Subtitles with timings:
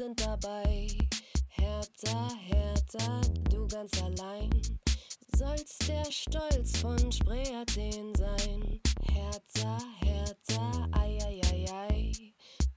[0.00, 0.88] sind dabei.
[1.48, 3.20] Hertha, Hertha,
[3.50, 4.50] du ganz allein.
[5.36, 8.80] Sollst der Stolz von Spree Athen sein.
[9.12, 12.12] Hertha, Hertha, ei, ei, ei, ei.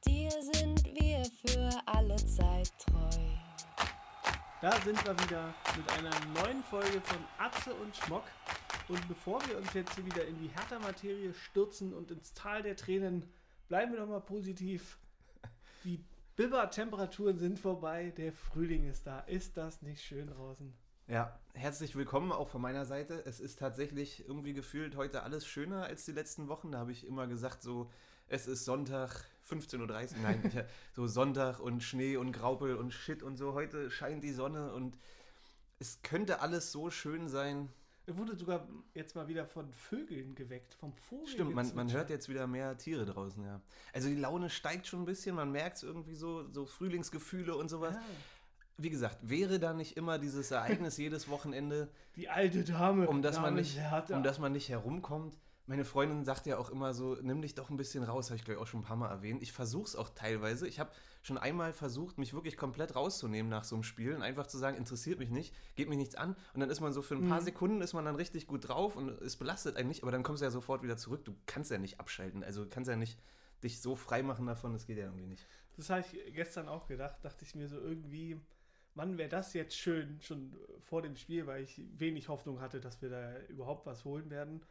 [0.05, 3.23] Dir sind wir für alle Zeit treu.
[4.59, 8.25] Da sind wir wieder mit einer neuen Folge von Atze und Schmock.
[8.89, 12.75] Und bevor wir uns jetzt hier wieder in die Hertha-Materie stürzen und ins Tal der
[12.75, 13.23] Tränen,
[13.69, 14.97] bleiben wir doch mal positiv.
[15.85, 16.03] Die
[16.35, 19.19] Biber-Temperaturen sind vorbei, der Frühling ist da.
[19.19, 20.73] Ist das nicht schön draußen?
[21.05, 23.23] Ja, herzlich willkommen auch von meiner Seite.
[23.27, 26.71] Es ist tatsächlich irgendwie gefühlt heute alles schöner als die letzten Wochen.
[26.71, 27.91] Da habe ich immer gesagt, so,
[28.27, 29.87] es ist Sonntag, 15.30 Uhr,
[30.23, 30.65] nein,
[30.95, 33.53] so Sonntag und Schnee und Graupel und Shit und so.
[33.53, 34.97] Heute scheint die Sonne und
[35.77, 37.69] es könnte alles so schön sein.
[38.05, 41.27] Er wurde sogar jetzt mal wieder von Vögeln geweckt, vom Vogel.
[41.27, 43.61] Stimmt, man, man hört jetzt wieder mehr Tiere draußen, ja.
[43.93, 47.69] Also die Laune steigt schon ein bisschen, man merkt es irgendwie so, so Frühlingsgefühle und
[47.69, 47.95] sowas.
[47.95, 48.01] Ja.
[48.77, 53.07] Wie gesagt, wäre da nicht immer dieses Ereignis jedes Wochenende, Die alte Dame.
[53.07, 55.37] um das, man nicht, um das man nicht herumkommt.
[55.65, 58.43] Meine Freundin sagt ja auch immer so, nimm dich doch ein bisschen raus, habe ich
[58.43, 59.41] glaube ich auch schon ein paar Mal erwähnt.
[59.41, 60.67] Ich versuche es auch teilweise.
[60.67, 64.45] Ich habe schon einmal versucht, mich wirklich komplett rauszunehmen nach so einem Spiel und einfach
[64.47, 66.35] zu sagen, interessiert mich nicht, geht mich nichts an.
[66.53, 67.45] Und dann ist man so für ein paar Mhm.
[67.45, 70.41] Sekunden ist man dann richtig gut drauf und es belastet einen nicht, aber dann kommst
[70.41, 71.23] du ja sofort wieder zurück.
[71.23, 73.17] Du kannst ja nicht abschalten, also du kannst ja nicht
[73.63, 75.47] dich so frei machen davon, das geht ja irgendwie nicht.
[75.77, 78.37] Das habe ich gestern auch gedacht, dachte ich mir so irgendwie,
[78.95, 83.01] Mann, wäre das jetzt schön, schon vor dem Spiel, weil ich wenig Hoffnung hatte, dass
[83.01, 84.61] wir da überhaupt was holen werden.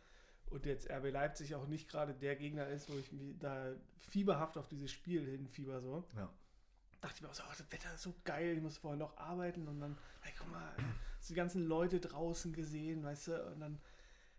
[0.51, 4.59] Und jetzt RB Leipzig auch nicht gerade der Gegner ist, wo ich mich da fieberhaft
[4.59, 6.05] auf dieses Spiel hinfieber so.
[6.17, 6.31] Ja.
[7.01, 9.17] Dachte ich mir auch so, oh, das Wetter ist so geil, ich muss vorher noch
[9.17, 10.73] arbeiten und dann, hey, guck mal,
[11.29, 13.81] die ganzen Leute draußen gesehen, weißt du, und dann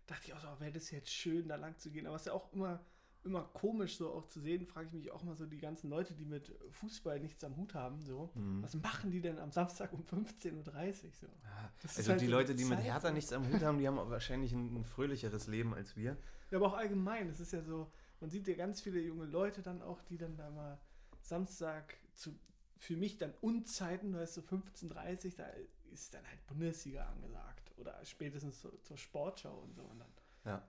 [0.06, 2.06] dachte ich auch so, oh, wäre das jetzt schön, da lang zu gehen.
[2.06, 2.80] Aber es ist ja auch immer,
[3.24, 6.14] immer komisch, so auch zu sehen, frage ich mich auch mal so, die ganzen Leute,
[6.14, 8.62] die mit Fußball nichts am Hut haben, so, Mhm.
[8.62, 11.26] was machen die denn am Samstag um 15.30 Uhr so?
[11.26, 13.14] Ja, ist Also halt die so Leute, die mit Hertha so.
[13.14, 16.16] nichts am Hut haben, die haben wahrscheinlich ein, ein fröhlicheres Leben als wir.
[16.50, 17.90] Ja, aber auch allgemein, das ist ja so,
[18.20, 20.78] man sieht ja ganz viele junge Leute dann auch, die dann da mal
[21.20, 22.38] Samstag zu,
[22.78, 25.46] für mich dann Unzeiten, weißt du, 15.30 Uhr, da
[25.92, 27.72] ist dann halt Bundesliga angesagt.
[27.76, 29.82] Oder spätestens zur, zur Sportschau und so.
[29.82, 30.12] Und dann,
[30.44, 30.68] Ja.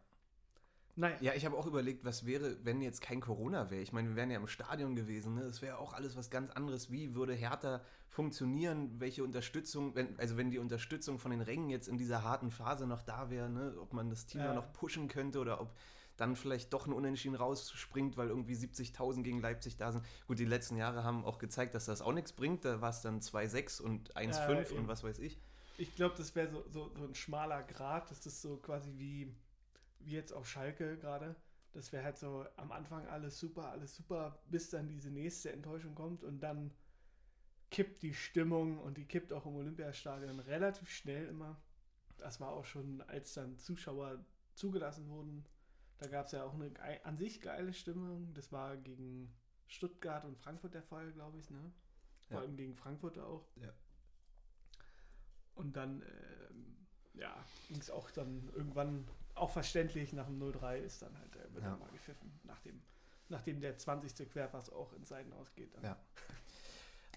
[0.96, 3.82] Naja, Ja, ich habe auch überlegt, was wäre, wenn jetzt kein Corona wäre.
[3.82, 5.36] Ich meine, wir wären ja im Stadion gewesen.
[5.36, 5.42] Ne?
[5.44, 6.92] Das wäre auch alles was ganz anderes.
[6.92, 9.00] Wie würde Hertha funktionieren?
[9.00, 12.88] Welche Unterstützung, wenn, also wenn die Unterstützung von den Rängen jetzt in dieser harten Phase
[12.88, 13.76] noch da wäre, ne?
[13.80, 14.54] ob man das Team Ja.
[14.54, 15.76] noch pushen könnte oder ob
[16.18, 20.06] dann vielleicht doch ein Unentschieden rausspringt, weil irgendwie 70.000 gegen Leipzig da sind.
[20.28, 22.64] Gut, die letzten Jahre haben auch gezeigt, dass das auch nichts bringt.
[22.64, 24.78] Da war es dann 2-6 und 1-5 eben.
[24.80, 25.38] und was weiß ich.
[25.78, 28.10] ich glaube, das wäre so, so, so ein schmaler Grat.
[28.12, 29.36] Das ist so quasi wie,
[30.06, 31.36] wie jetzt auf Schalke gerade.
[31.74, 35.96] Das wäre halt so am Anfang alles super, alles super, bis dann diese nächste Enttäuschung
[35.96, 36.74] kommt und dann
[37.72, 41.62] kippt die Stimmung und die kippt auch im Olympiastadion relativ schnell immer.
[42.18, 45.46] Das war auch schon, als dann Zuschauer zugelassen wurden.
[45.98, 46.72] Da gab es ja auch eine
[47.06, 48.34] an sich geile Stimmung.
[48.34, 49.34] Das war gegen
[49.68, 51.72] Stuttgart und Frankfurt der Fall, glaube ich, ne?
[52.30, 52.42] Vor Ja.
[52.42, 53.48] allem gegen Frankfurt auch.
[53.58, 53.74] Ja.
[55.56, 61.02] Und dann, ähm, ja, ging es auch dann irgendwann, auch verständlich, nach dem 0-3 ist
[61.02, 61.76] dann halt, äh, wird Ja.
[61.78, 62.82] mal gepfiffen, nachdem,
[63.30, 64.30] nachdem der 20.
[64.30, 65.74] Querpass auch in Seiten ausgeht.
[65.76, 65.84] Dann.
[65.84, 65.98] Ja.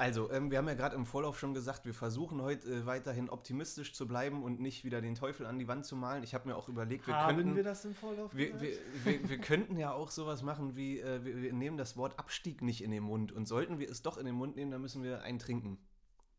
[0.00, 3.28] Also, ähm, wir haben ja gerade im Vorlauf schon gesagt, wir versuchen heute äh, weiterhin
[3.28, 6.22] optimistisch zu bleiben und nicht wieder den Teufel an die Wand zu malen.
[6.22, 7.56] Ich habe mir auch überlegt, wir Haben könnten.
[7.56, 11.24] wir das im Vorlauf wir, wir, wir, wir könnten ja auch sowas machen wie, äh,
[11.24, 13.32] wir, wir nehmen das Wort Abstieg nicht in den Mund.
[13.32, 15.78] Und sollten wir es doch in den Mund nehmen, dann müssen wir einen trinken.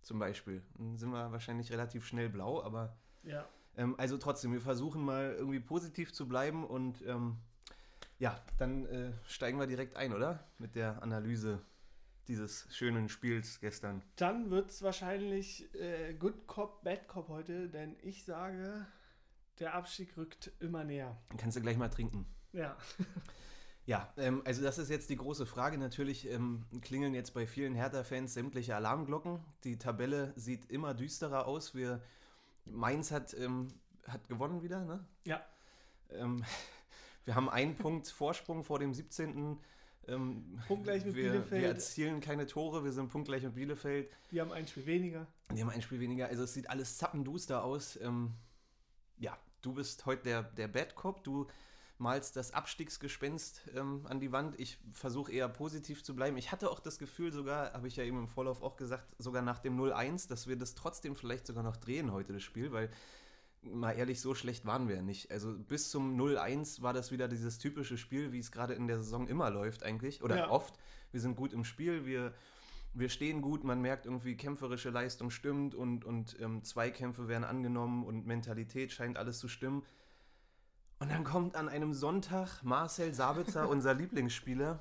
[0.03, 0.63] Zum Beispiel.
[0.77, 3.45] Dann sind wir wahrscheinlich relativ schnell blau, aber ja.
[3.79, 7.37] Ähm, also trotzdem, wir versuchen mal irgendwie positiv zu bleiben und ähm,
[8.19, 10.43] ja, dann äh, steigen wir direkt ein, oder?
[10.57, 11.61] Mit der Analyse
[12.27, 14.03] dieses schönen Spiels gestern.
[14.17, 18.85] Dann wird es wahrscheinlich äh, Good Cop, Bad Cop heute, denn ich sage,
[19.59, 21.17] der Abstieg rückt immer näher.
[21.29, 22.25] Dann kannst du gleich mal trinken.
[22.51, 22.77] Ja.
[23.85, 25.79] Ja, ähm, also das ist jetzt die große Frage.
[25.79, 29.39] Natürlich ähm, klingeln jetzt bei vielen Hertha-Fans sämtliche Alarmglocken.
[29.63, 31.73] Die Tabelle sieht immer düsterer aus.
[31.73, 32.03] Wir,
[32.71, 33.67] Mainz hat, ähm,
[34.07, 35.05] hat gewonnen wieder, ne?
[35.25, 35.41] Ja.
[36.11, 36.43] Ähm,
[37.25, 39.57] wir haben einen Punkt Vorsprung vor dem 17.
[40.07, 41.61] Ähm, Punktgleich mit wir, Bielefeld.
[41.61, 44.09] Wir erzielen keine Tore, wir sind punktgleich mit Bielefeld.
[44.31, 45.27] Die haben ein Spiel weniger.
[45.53, 46.27] Die haben ein Spiel weniger.
[46.27, 47.99] Also es sieht alles zappenduster aus.
[48.01, 48.33] Ähm,
[49.17, 51.23] ja, du bist heute der, der Bad Cop.
[51.23, 51.47] Du
[51.99, 54.59] malst das Abstiegsgespenst ähm, an die Wand.
[54.59, 56.37] Ich versuche eher positiv zu bleiben.
[56.37, 59.41] Ich hatte auch das Gefühl sogar, habe ich ja eben im Vorlauf auch gesagt, sogar
[59.41, 62.89] nach dem 0-1, dass wir das trotzdem vielleicht sogar noch drehen heute, das Spiel, weil
[63.61, 65.29] mal ehrlich, so schlecht waren wir ja nicht.
[65.31, 68.97] Also bis zum 0-1 war das wieder dieses typische Spiel, wie es gerade in der
[68.97, 70.23] Saison immer läuft eigentlich.
[70.23, 70.49] Oder Ja.
[70.49, 70.79] oft.
[71.11, 72.33] Wir sind gut im Spiel, wir
[72.93, 78.03] wir stehen gut, man merkt irgendwie, kämpferische Leistung stimmt und, und ähm, Zweikämpfe werden angenommen
[78.03, 79.83] und Mentalität scheint alles zu stimmen.
[80.99, 84.79] Und dann kommt an einem Sonntag Marcel Sabitzer, unser Lieblingsspieler,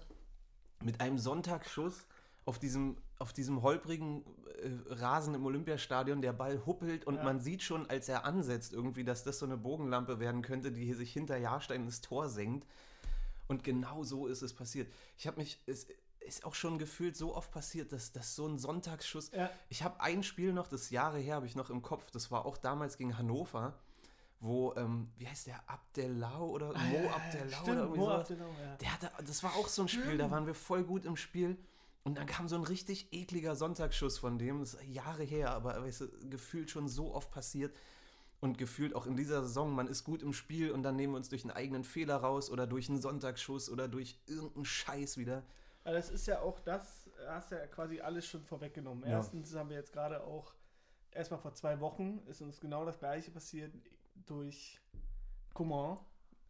[0.82, 2.06] mit einem Sonntagsschuss
[2.44, 4.24] auf diesem, auf diesem holprigen
[4.62, 6.22] äh, Rasen im Olympiastadion.
[6.22, 7.24] Der Ball huppelt und Ja.
[7.24, 10.84] man sieht schon, als er ansetzt, irgendwie, dass das so eine Bogenlampe werden könnte, die
[10.84, 12.66] hier sich hinter Jahrstein ins Tor senkt.
[13.46, 14.92] Und genau so ist es passiert.
[15.16, 15.86] Ich habe mich, es
[16.20, 19.30] ist auch schon gefühlt so oft passiert, dass, dass so ein Sonntagsschuss.
[19.32, 19.50] Ja.
[19.68, 22.10] Ich habe ein Spiel noch, das Jahre her, habe ich noch im Kopf.
[22.10, 23.78] Das war auch damals gegen Hannover,
[24.40, 28.20] wo, ähm, wie heißt der, Abdelau oder Mo Abdelau Stimmt, oder irgendwie Mo sowas.
[28.20, 28.76] Abdelau, ja.
[28.76, 30.30] Der hatte, das war auch so ein Spiel, da Stimmt.
[30.30, 31.56] waren wir voll gut im Spiel.
[32.04, 34.60] Und dann kam so ein richtig ekliger Sonntagsschuss von dem.
[34.60, 37.74] Das ist Jahre her, aber weißt du, gefühlt schon so oft passiert.
[38.40, 41.16] Und gefühlt auch in dieser Saison, man ist gut im Spiel und dann nehmen wir
[41.18, 45.42] uns durch einen eigenen Fehler raus oder durch einen Sonntagsschuss oder durch irgendeinen Scheiß wieder.
[45.82, 49.02] Aber das ist ja auch das, hast ja quasi alles schon vorweggenommen.
[49.04, 49.16] Ja.
[49.16, 50.54] Erstens haben wir jetzt gerade auch,
[51.10, 53.74] erstmal vor zwei Wochen ist uns genau das gleiche passiert
[54.26, 54.80] durch
[55.54, 55.98] Coman.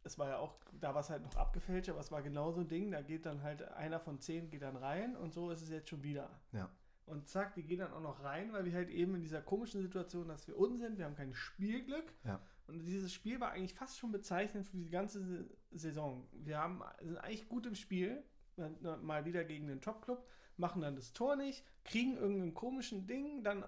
[0.04, 2.60] Es war ja auch, da war es halt noch abgefälscht, aber es war genau so
[2.60, 5.60] ein Ding, da geht dann halt einer von zehn geht dann rein und so ist
[5.62, 6.30] es jetzt schon wieder.
[6.52, 6.70] Ja.
[7.04, 9.80] Und zack, die gehen dann auch noch rein, weil wir halt eben in dieser komischen
[9.82, 12.12] Situation, dass wir unten sind, wir haben kein Spielglück.
[12.24, 12.40] Ja.
[12.66, 16.26] Und dieses Spiel war eigentlich fast schon bezeichnend für die ganze Sa- Saison.
[16.32, 18.22] Wir haben, sind eigentlich gut im Spiel,
[18.56, 20.26] dann mal wieder gegen den Top-Club,
[20.58, 23.64] machen dann das Tor nicht, kriegen irgendeinen komischen Ding, dann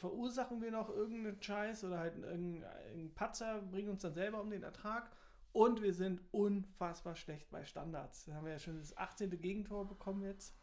[0.00, 4.62] verursachen wir noch irgendeinen Scheiß oder halt irgendeinen Patzer, bringen uns dann selber um den
[4.62, 5.10] Ertrag
[5.52, 8.24] und wir sind unfassbar schlecht bei Standards.
[8.24, 9.30] Da haben wir ja schon das 18.
[9.40, 10.54] Gegentor bekommen jetzt.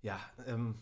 [0.00, 0.78] Ja, ähm,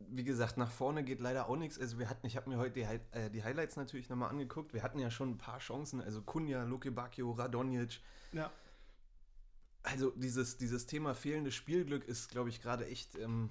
[0.00, 1.78] wie gesagt, nach vorne geht leider auch nichts.
[1.78, 4.72] Also wir hatten, ich habe mir heute die, Hi- äh, die Highlights natürlich nochmal angeguckt.
[4.72, 8.00] Wir hatten ja schon ein paar Chancen, also Kunja, Luke Bacchio, Radonjic.
[8.32, 8.50] Ja.
[9.82, 13.50] Also dieses, dieses Thema fehlendes Spielglück ist, glaube ich, gerade echt, ähm,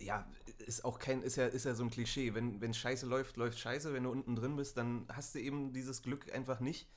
[0.00, 0.26] ja,
[0.58, 2.34] ist auch kein, ist ja, ist ja so ein Klischee.
[2.34, 3.92] Wenn, wenn Scheiße läuft, läuft Scheiße.
[3.92, 6.88] Wenn du unten drin bist, dann hast du eben dieses Glück einfach nicht.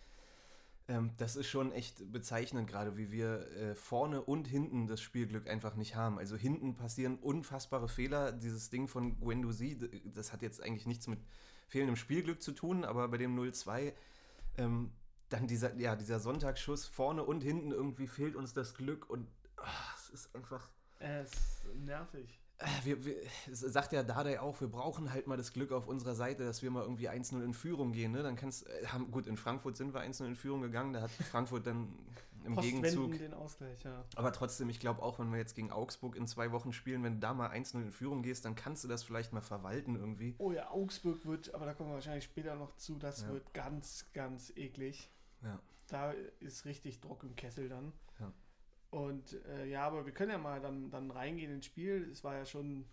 [0.90, 5.48] Ähm, das ist schon echt bezeichnend, gerade wie wir äh, vorne und hinten das Spielglück
[5.48, 6.18] einfach nicht haben.
[6.18, 8.31] Also hinten passieren unfassbare Fehler.
[8.31, 9.78] Dieses Ding von Guendouzi,
[10.13, 11.19] das hat jetzt eigentlich nichts mit
[11.68, 13.94] fehlendem Spielglück zu tun, aber bei dem 0-2,
[14.57, 14.92] ähm,
[15.30, 19.94] dann dieser, ja, dieser Sonntagsschuss vorne und hinten irgendwie fehlt uns das Glück und ah,
[19.95, 20.72] es ist einfach.
[20.98, 22.40] Es ist nervig.
[22.84, 23.16] Wir, wir,
[23.48, 26.70] sagt ja Dardai auch, wir brauchen halt mal das Glück auf unserer Seite, dass wir
[26.72, 28.12] mal irgendwie 1-0 in Führung gehen.
[28.12, 28.22] Ne?
[28.22, 31.12] Dann kannst äh, haben, gut, in Frankfurt sind wir 1-0 in Führung gegangen, da hat
[31.12, 31.88] Frankfurt dann
[32.44, 33.18] im Gegenzug.
[33.18, 34.04] den Ausgleich, ja.
[34.16, 37.16] Aber trotzdem, ich glaube auch, wenn wir jetzt gegen Augsburg in zwei Wochen spielen, wenn
[37.16, 40.36] du da mal 1-0 in Führung gehst, dann kannst du das vielleicht mal verwalten irgendwie.
[40.38, 43.30] Oh ja, Augsburg wird, aber da kommen wir wahrscheinlich später noch zu, das Ja.
[43.30, 45.10] wird ganz, ganz eklig.
[45.44, 45.60] Ja.
[45.88, 47.92] Da ist richtig Druck im Kessel dann.
[48.20, 48.32] Ja.
[48.92, 52.10] Und äh, ja, aber wir können ja mal dann, dann reingehen ins Spiel.
[52.12, 52.86] Es war ja schon,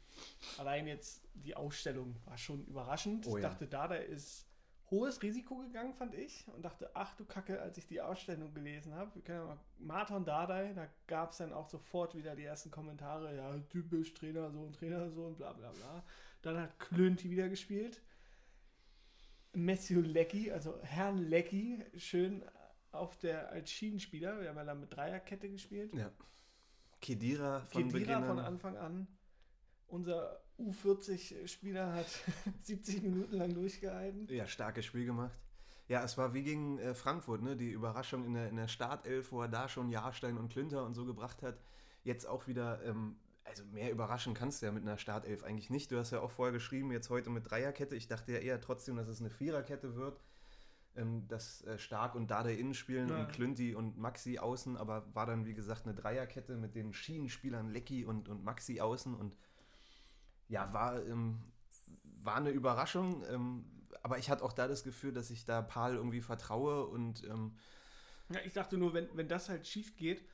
[0.58, 3.26] allein jetzt die Ausstellung war schon überraschend.
[3.26, 4.46] Oh ich dachte, da, da ist
[4.90, 6.46] hohes Risiko gegangen, fand ich.
[6.48, 9.14] Und dachte, ach du Kacke, als ich die Ausstellung gelesen habe.
[9.14, 12.70] Wir können ja mal, Martin Dardai, da gab es dann auch sofort wieder die ersten
[12.70, 16.04] Kommentare, ja, typisch Trainer so und Trainer so und bla bla bla.
[16.42, 18.02] Dann hat Klünti wieder gespielt.
[19.54, 22.44] Matthew Leckie, also Herrn Leckie, schön
[22.92, 24.40] auf der als Schienenspieler.
[24.40, 25.92] Wir haben ja dann mit Dreierkette gespielt.
[25.94, 26.10] ja.
[27.00, 28.44] Kedira von Kedira Beginn von an.
[28.44, 29.06] Anfang an.
[29.88, 32.06] Unser U40-Spieler hat
[32.62, 34.26] 70 Minuten lang durchgehalten.
[34.28, 35.38] Ja, starkes Spiel gemacht.
[35.88, 37.56] Ja, es war wie gegen äh, Frankfurt, ne?
[37.56, 40.94] Die Überraschung in der, in der Startelf, wo er da schon Jahrstein und Klünter und
[40.94, 41.60] so gebracht hat.
[42.02, 45.92] Jetzt auch wieder, ähm, also mehr überraschen kannst du ja mit einer Startelf eigentlich nicht.
[45.92, 47.94] Du hast ja auch vorher geschrieben, jetzt heute mit Dreierkette.
[47.94, 50.20] Ich dachte ja eher trotzdem, dass es eine Viererkette wird.
[50.96, 53.20] Ähm, dass äh, Stark und Dada innen spielen Ja.
[53.20, 57.70] und Klünti und Maxi außen, aber war dann, wie gesagt, eine Dreierkette mit den Schienenspielern
[57.70, 59.36] Lecky und, und Maxi außen und
[60.48, 61.38] ja, war, ähm,
[62.22, 63.64] war eine Überraschung, ähm,
[64.02, 67.56] aber ich hatte auch da das Gefühl, dass ich da Paul irgendwie vertraue und ähm,
[68.28, 70.24] Ja, ich dachte nur, wenn, wenn das halt schief geht,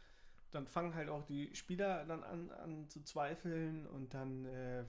[0.51, 4.85] dann fangen halt auch die Spieler dann an, an zu zweifeln und dann äh,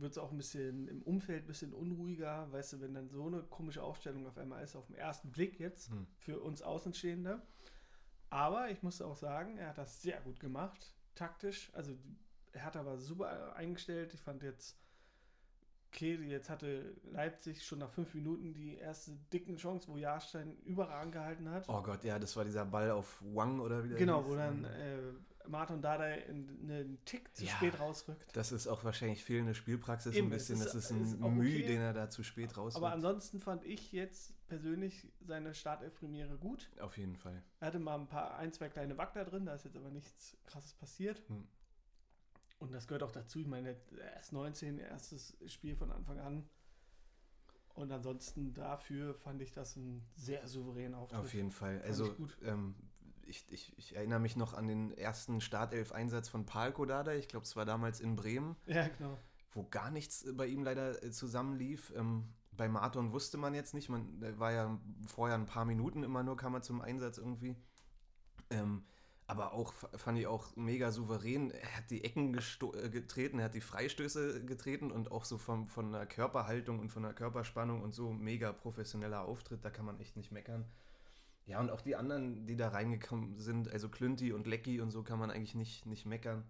[0.00, 3.26] wird es auch ein bisschen im Umfeld ein bisschen unruhiger, weißt du, wenn dann so
[3.26, 6.06] eine komische Aufstellung auf einmal ist, auf den ersten Blick jetzt Hm.
[6.18, 7.40] für uns Außenstehende.
[8.30, 11.70] Aber ich muss auch sagen, er hat das sehr gut gemacht, taktisch.
[11.74, 11.92] Also
[12.52, 14.12] er hat aber super eingestellt.
[14.14, 14.76] Ich fand jetzt,
[15.92, 21.12] okay, jetzt hatte Leipzig schon nach fünf Minuten die erste dicken Chance, wo Jahrstein überragend
[21.12, 21.68] gehalten hat.
[21.68, 24.30] oh Gott, ja, das war dieser Ball auf Wang oder wie der Genau, hieß.
[24.30, 24.98] wo dann äh,
[25.48, 27.50] Martin Dardai in- einen Tick zu Ja.
[27.52, 28.36] spät rausrückt.
[28.36, 30.56] Das ist auch wahrscheinlich fehlende Spielpraxis Eben, ein bisschen.
[30.58, 31.66] es Das ist- ist ein ist Mühe, okay.
[31.66, 32.84] den er da zu spät rausrückt.
[32.84, 36.70] Aber ansonsten fand ich jetzt persönlich seine Startelf-Premiere gut.
[36.80, 37.42] Auf jeden Fall.
[37.60, 40.36] Er hatte mal ein paar, ein, zwei kleine Wackler drin, da ist jetzt aber nichts
[40.46, 41.22] krasses passiert.
[41.28, 41.46] Hm.
[42.58, 43.38] Und das gehört auch dazu.
[43.40, 46.48] Ich meine, er ist 19, erstes Spiel von Anfang an.
[47.74, 51.20] Und ansonsten dafür fand ich das ein sehr souveräner Auftritt.
[51.20, 51.74] Auf jeden Fall.
[51.80, 52.74] Fand Also ähm,
[53.28, 57.12] ich, ich, ich erinnere mich noch an den ersten Startelf-Einsatz von Palko Dada.
[57.14, 59.18] Ich glaube, es war damals in Bremen, Ja, genau.
[59.52, 61.92] wo gar nichts äh, bei ihm leider äh, zusammenlief.
[61.96, 63.88] Ähm, bei Marton wusste man jetzt nicht.
[63.88, 67.54] Man der war ja vorher ein paar Minuten immer nur, kam er zum Einsatz irgendwie.
[68.50, 68.84] Ähm,
[69.28, 71.50] aber auch fand ich auch mega souverän.
[71.50, 75.68] Er hat die Ecken äh, getreten, er hat die Freistöße getreten und auch so vom,
[75.68, 79.64] von der Körperhaltung und von der Körperspannung und so mega professioneller Auftritt.
[79.64, 80.64] Da kann man echt nicht meckern.
[81.46, 85.02] Ja, und auch die anderen, die da reingekommen sind, also Klünti und Lecky und so,
[85.04, 86.44] kann man eigentlich nicht, nicht meckern.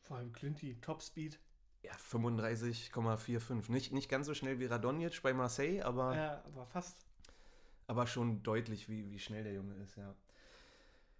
[0.00, 1.38] Vor allem Clinty, Topspeed.
[1.82, 3.70] Ja, 35,45.
[3.70, 7.06] Nicht, nicht ganz so schnell wie Radonjic bei Marseille, aber, Ja, aber fast.
[7.86, 10.14] aber schon deutlich, wie, wie schnell der Junge ist, ja.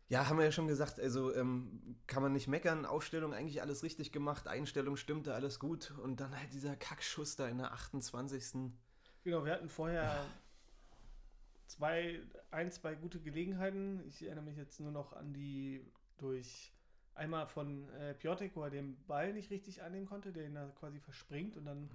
[0.09, 2.85] Ja, haben wir ja schon gesagt, also ähm, kann man nicht meckern.
[2.85, 5.93] Aufstellung eigentlich alles richtig gemacht, Einstellung stimmte, alles gut.
[6.03, 8.73] Und dann halt dieser Kackschuss da in der 28.
[9.25, 10.27] Genau, wir hatten vorher
[11.73, 14.01] zwei, ein, zwei gute Gelegenheiten.
[14.07, 15.85] Ich erinnere mich jetzt nur noch an die
[16.19, 16.73] durch
[17.15, 20.69] einmal von äh, Piotek, wo er den Ball nicht richtig annehmen konnte, der ihn da
[20.79, 21.91] quasi verspringt und dann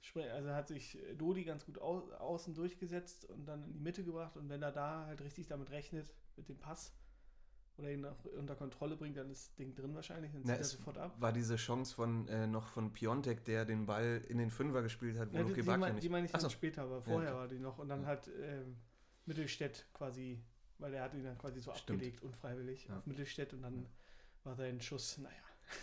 [0.00, 3.80] spring- also hat sich äh, Dodi ganz gut au außen durchgesetzt und dann in die
[3.80, 6.94] Mitte gebracht und wenn er da halt richtig damit rechnet, mit dem Pass
[7.78, 10.58] oder ihn auch unter Kontrolle bringt, dann ist das Ding drin wahrscheinlich, dann Na, zieht
[10.58, 11.20] er es sofort ab.
[11.20, 15.18] war diese Chance von äh, noch von Piontek, der den Ball in den Fünfer gespielt
[15.18, 16.04] hat, wo Ja, Bacchio mein, nicht.
[16.04, 16.48] die meine ich so.
[16.48, 17.38] später, aber vorher okay.
[17.38, 17.78] war die noch.
[17.78, 18.08] Und dann Ja.
[18.08, 18.76] hat ähm,
[19.26, 20.42] Mittelstädt quasi,
[20.78, 22.00] weil er hat ihn dann quasi so Stimmt.
[22.00, 22.98] abgelegt, unfreiwillig Ja.
[22.98, 23.88] auf Mittelstädt und dann Ja.
[24.44, 25.36] war sein Schuss, naja,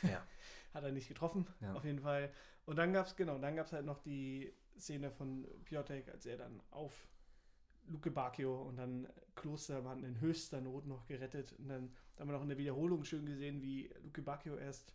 [0.03, 0.25] Ja.
[0.74, 2.31] hat er nicht getroffen, auf jeden Fall.
[2.65, 6.25] Und dann gab es, genau, dann gab es halt noch die Szene von Piotek, als
[6.25, 7.08] er dann auf
[7.88, 11.53] Luke Bacchio und dann Klostermann in höchster Not noch gerettet.
[11.53, 14.93] Und dann haben wir noch in der Wiederholung schön gesehen, wie Luke Bacchio erst,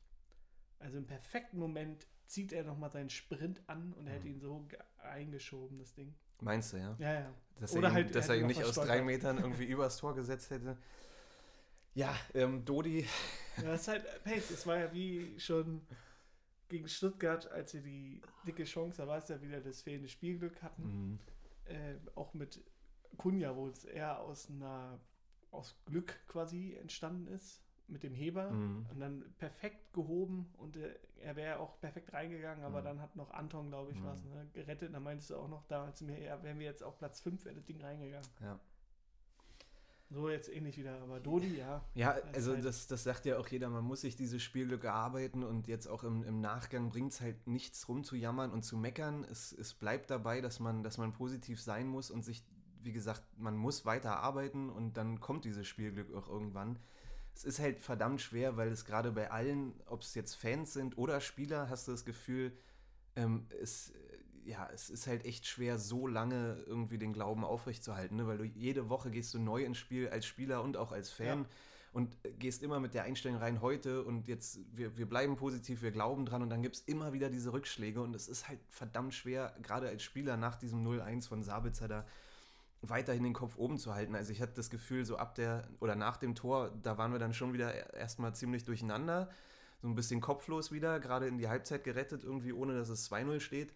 [0.79, 4.35] also im perfekten Moment zieht er nochmal seinen Sprint an und er hätte Mhm.
[4.35, 6.15] ihn so ge- eingeschoben, das Ding.
[6.41, 6.97] Meinst du, ja?
[6.99, 7.35] Ja, ja.
[7.61, 9.03] Dass Oder er ihn, halt, dass er ihn nicht aus drei.
[9.03, 10.77] Metern irgendwie übers Tor gesetzt hätte.
[11.95, 13.07] Ja, ähm, Dodi,
[13.59, 14.51] Ja, das ist halt Pace.
[14.51, 15.81] Es war ja wie schon
[16.69, 20.61] gegen Stuttgart, als sie die dicke Chance, da war es ja wieder das fehlende Spielglück
[20.63, 20.83] hatten.
[20.83, 21.19] Mhm.
[21.67, 22.63] Äh, auch mit
[23.17, 24.99] Kunja, wo es eher aus einer
[25.53, 28.51] aus Glück quasi entstanden ist, mit dem Heber.
[28.51, 28.87] Mhm.
[28.91, 32.85] Und dann perfekt gehoben und äh, er wäre auch perfekt reingegangen, aber Mhm.
[32.85, 34.05] dann hat noch Anton, glaube ich, Mhm.
[34.05, 34.95] was ne, gerettet.
[34.95, 37.45] Dann meintest du auch noch damals zu mir, ja, wären wir jetzt auf Platz 5,
[37.45, 38.29] wäre das Ding reingegangen.
[38.41, 38.59] Ja.
[40.11, 41.83] So jetzt ähnlich wieder, aber Dodi, ja.
[41.95, 45.67] Ja, also das, das sagt ja auch jeder, man muss sich dieses Spielglück erarbeiten und
[45.67, 49.25] jetzt auch im, im Nachgang bringt es halt nichts rumzujammern und zu meckern.
[49.25, 52.45] Es, es bleibt dabei, dass man, dass man positiv sein muss und sich,
[52.81, 56.79] wie gesagt, man muss weiter arbeiten und dann kommt dieses Spielglück auch irgendwann.
[57.35, 60.97] Es ist halt verdammt schwer, weil es gerade bei allen, ob es jetzt Fans sind
[60.99, 62.53] oder Spieler, hast du das Gefühl,
[63.17, 63.95] ähm, es, äh,
[64.51, 68.27] ja, es ist halt echt schwer, so lange irgendwie den Glauben aufrechtzuerhalten, ne?
[68.27, 71.41] weil du jede Woche gehst du neu ins Spiel als Spieler und auch als Fan
[71.41, 71.47] Ja.
[71.93, 75.93] und gehst immer mit der Einstellung rein heute und jetzt, wir, wir bleiben positiv, wir
[75.93, 79.15] glauben dran und dann gibt es immer wieder diese Rückschläge und es ist halt verdammt
[79.15, 82.07] schwer, gerade als Spieler nach diesem 0-1 von Sabitzer da
[82.89, 84.15] weiterhin den Kopf oben zu halten.
[84.15, 87.19] Also ich hatte das Gefühl, so ab der oder nach dem Tor, da waren wir
[87.19, 89.31] dann schon wieder e- erstmal ziemlich durcheinander,
[89.83, 93.41] so ein bisschen kopflos wieder, gerade in die Halbzeit gerettet, irgendwie ohne dass es 2-0
[93.41, 93.75] steht.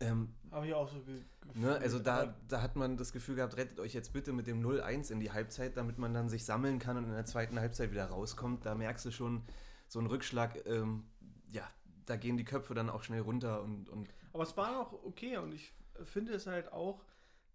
[0.00, 1.22] Ähm, Habe ich auch so ge
[1.54, 4.60] Ne, also da, da hat man das Gefühl gehabt, rettet euch jetzt bitte mit dem
[4.60, 7.90] 0-1 in die Halbzeit, damit man dann sich sammeln kann und in der zweiten Halbzeit
[7.90, 8.66] wieder rauskommt.
[8.66, 9.42] Da merkst du schon,
[9.88, 11.04] so ein Rückschlag, ähm,
[11.50, 11.62] ja,
[12.04, 15.38] da gehen die Köpfe dann auch schnell runter und, und Aber es war noch okay
[15.38, 15.72] und ich
[16.04, 17.02] finde es halt auch,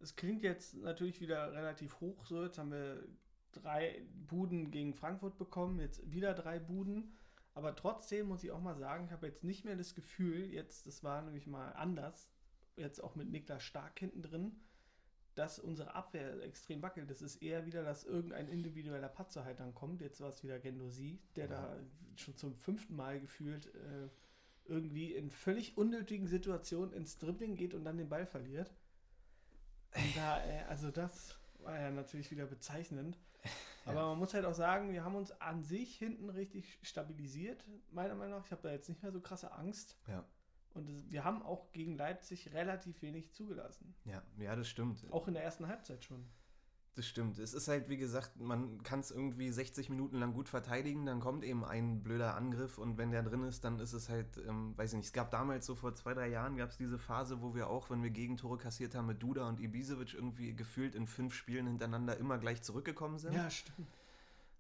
[0.04, 2.44] es klingt jetzt natürlich wieder relativ hoch so.
[2.44, 3.08] Jetzt haben wir
[3.54, 7.16] drei Buden gegen Frankfurt bekommen, jetzt wieder drei Buden.
[7.56, 10.88] Aber trotzdem muss ich auch mal sagen, ich habe jetzt nicht mehr das Gefühl, jetzt,
[10.88, 12.30] das war nämlich mal anders,
[12.76, 14.56] jetzt auch mit Niklas Stark hinten drin,
[15.36, 17.10] dass unsere Abwehr extrem wackelt.
[17.10, 20.02] Das ist eher wieder, dass irgendein individueller Patzer halt dann kommt.
[20.02, 21.50] Jetzt war es wieder Gendosi, der Ja.
[21.52, 21.80] da
[22.16, 24.10] schon zum fünften Mal gefühlt äh,
[24.66, 28.74] irgendwie in völlig unnötigen Situationen ins Dribbling geht und dann den Ball verliert.
[29.96, 33.18] Und da, äh, also das war ja natürlich wieder bezeichnend.
[33.86, 34.08] Aber Ja.
[34.08, 38.38] man muss halt auch sagen, wir haben uns an sich hinten richtig stabilisiert, meiner Meinung
[38.40, 38.46] nach.
[38.46, 39.98] Ich habe da jetzt nicht mehr so krasse Angst.
[40.08, 40.24] ja,
[40.74, 43.94] Und wir haben auch gegen Leipzig relativ wenig zugelassen.
[44.06, 45.06] ja, ja, das stimmt.
[45.12, 46.26] Auch in der ersten Halbzeit schon.
[46.96, 47.40] Das stimmt.
[47.40, 51.20] Es ist halt, wie gesagt, man kann es irgendwie 60 Minuten lang gut verteidigen, dann
[51.22, 54.78] kommt eben ein blöder Angriff und wenn der drin ist, dann ist es halt, ähm,
[54.78, 57.42] weiß ich nicht, es gab damals so vor zwei, drei Jahren, gab es diese Phase,
[57.42, 61.08] wo wir auch, wenn wir Gegentore kassiert haben mit Duda und Ibisevic irgendwie gefühlt in
[61.08, 63.34] fünf Spielen hintereinander immer gleich zurückgekommen sind.
[63.34, 63.88] Ja, stimmt.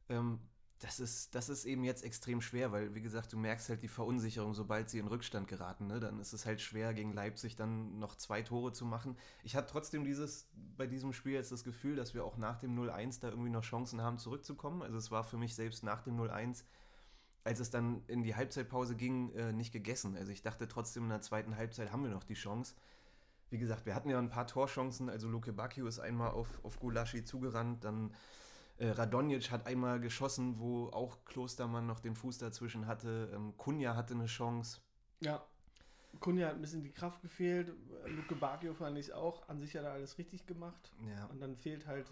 [0.10, 0.40] Ähm,
[0.84, 3.88] das ist, das ist eben jetzt extrem schwer, weil, wie gesagt, du merkst halt die
[3.88, 5.88] Verunsicherung, sobald sie in Rückstand geraten.
[5.88, 6.02] Ne?
[6.02, 9.16] Dann ist es halt schwer, gegen Leipzig dann noch zwei Tore zu machen.
[9.44, 12.78] Ich hatte trotzdem dieses, bei diesem Spiel jetzt das Gefühl, dass wir auch nach dem
[12.78, 14.82] 0-1 da irgendwie noch Chancen haben, zurückzukommen.
[14.82, 16.66] Also es war für mich selbst nach dem 0-1,
[17.46, 20.18] als es dann in die Halbzeitpause ging, äh, nicht gegessen.
[20.18, 22.76] Also ich dachte trotzdem, in der zweiten Halbzeit haben wir noch die Chance.
[23.50, 25.08] Wie gesagt, wir hatten ja ein paar Torchancen.
[25.08, 28.14] Also Luke Bacchio ist einmal auf, auf Gulaschi zugerannt, dann
[28.84, 33.32] äh, Radonjic hat einmal geschossen, wo auch Klostermann noch den Fuß dazwischen hatte.
[33.34, 34.82] Ähm, Kunja hatte eine Chance.
[35.22, 35.46] Ja.
[36.20, 37.74] Kunja hat ein bisschen die Kraft gefehlt.
[38.06, 39.48] Luke Bacchio fand ich auch.
[39.48, 40.92] An sich hat er alles richtig gemacht.
[41.08, 41.26] Ja.
[41.28, 42.12] Und dann fehlt halt,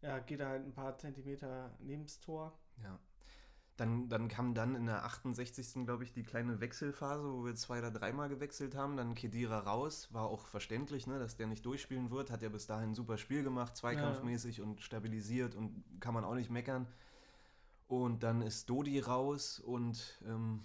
[0.00, 2.58] ja, geht er halt ein paar Zentimeter neben das Tor.
[2.82, 2.98] Ja.
[3.78, 5.84] Dann, dann kam dann in der 68.
[5.84, 8.96] glaube ich, die kleine Wechselphase, wo wir zwei oder dreimal gewechselt haben.
[8.96, 12.32] Dann Kedira raus, war auch verständlich, ne, dass der nicht durchspielen wird.
[12.32, 14.64] Hat ja bis dahin ein super Spiel gemacht, zweikampfmäßig ja.
[14.64, 16.88] und stabilisiert und kann man auch nicht meckern.
[17.86, 20.64] Und dann ist Dodi raus und ähm,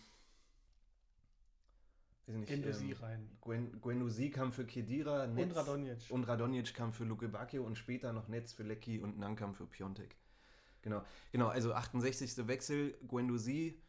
[2.26, 3.30] nicht, ähm, rein.
[3.42, 5.98] Gwen, kam für Kedira, Netz, und Radonjic.
[6.10, 9.68] Und Radonjic kam für Luke Bacchio und später noch Netz für Lecky und Nankam für
[9.68, 10.16] Piontek.
[10.84, 12.48] Genau, genau, also 68.
[12.48, 13.82] Wechsel, Guendouzi,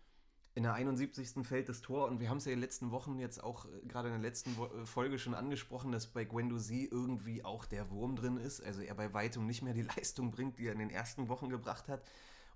[0.54, 1.44] in der 71.
[1.44, 3.86] fällt das Tor und wir haben es ja in den letzten Wochen jetzt auch äh,
[3.86, 8.14] gerade in der letzten äh, Folge schon angesprochen, dass bei Guendouzi irgendwie auch der Wurm
[8.14, 10.90] drin ist, also er bei weitem nicht mehr die Leistung bringt, die er in den
[10.90, 12.02] ersten Wochen gebracht hat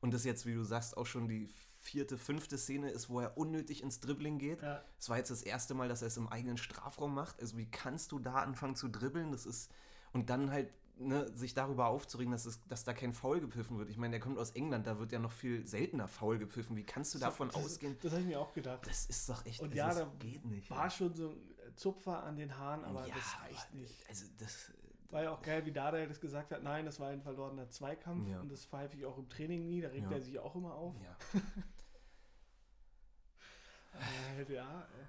[0.00, 1.48] und das jetzt, wie du sagst, auch schon die
[1.80, 4.58] vierte, fünfte Szene ist, wo er unnötig ins Dribbling geht.
[4.98, 5.10] Es ja.
[5.10, 7.40] war jetzt das erste Mal, dass er es im eigenen Strafraum macht.
[7.40, 9.32] Also wie kannst du da anfangen zu dribbeln?
[9.32, 9.70] Das ist
[10.12, 13.88] und dann halt ne, sich darüber aufzuregen, dass, es, dass da kein Foul gepfiffen wird.
[13.88, 16.76] Ich meine, der kommt aus England, da wird ja noch viel seltener Foul gepfiffen.
[16.76, 17.96] Wie kannst du davon das, ausgehen?
[18.02, 18.86] Das habe ich mir auch gedacht.
[18.86, 19.60] Das ist doch echt.
[19.60, 20.70] Und ja, da geht nicht.
[20.70, 24.08] War schon so ein Zupfer an den Haaren, aber ja, das reicht nicht.
[24.08, 24.72] Also das
[25.10, 28.28] war ja auch geil, wie Dada das gesagt hat, nein, das war ein verlorener Zweikampf
[28.28, 28.40] ja.
[28.40, 30.16] und das pfeife ich auch im Training nie, da regt ja.
[30.16, 30.94] er sich auch immer auf.
[31.02, 31.16] Ja.
[34.38, 35.06] äh, ja, äh.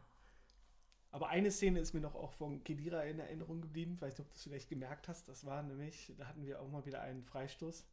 [1.11, 3.93] Aber eine Szene ist mir noch auch von Kedira in Erinnerung geblieben.
[3.95, 5.27] Ich weiß nicht, ob du das vielleicht gemerkt hast.
[5.27, 7.85] Das war nämlich, da hatten wir auch mal wieder einen Freistoß,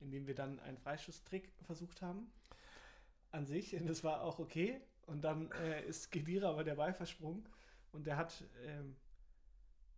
[0.00, 2.30] in dem wir dann einen Freistoßtrick versucht haben.
[3.32, 3.74] An sich.
[3.74, 4.80] Und das war auch okay.
[5.06, 7.44] Und dann äh, ist Kedira aber der Ball versprungen.
[7.90, 8.96] Und der hat ähm,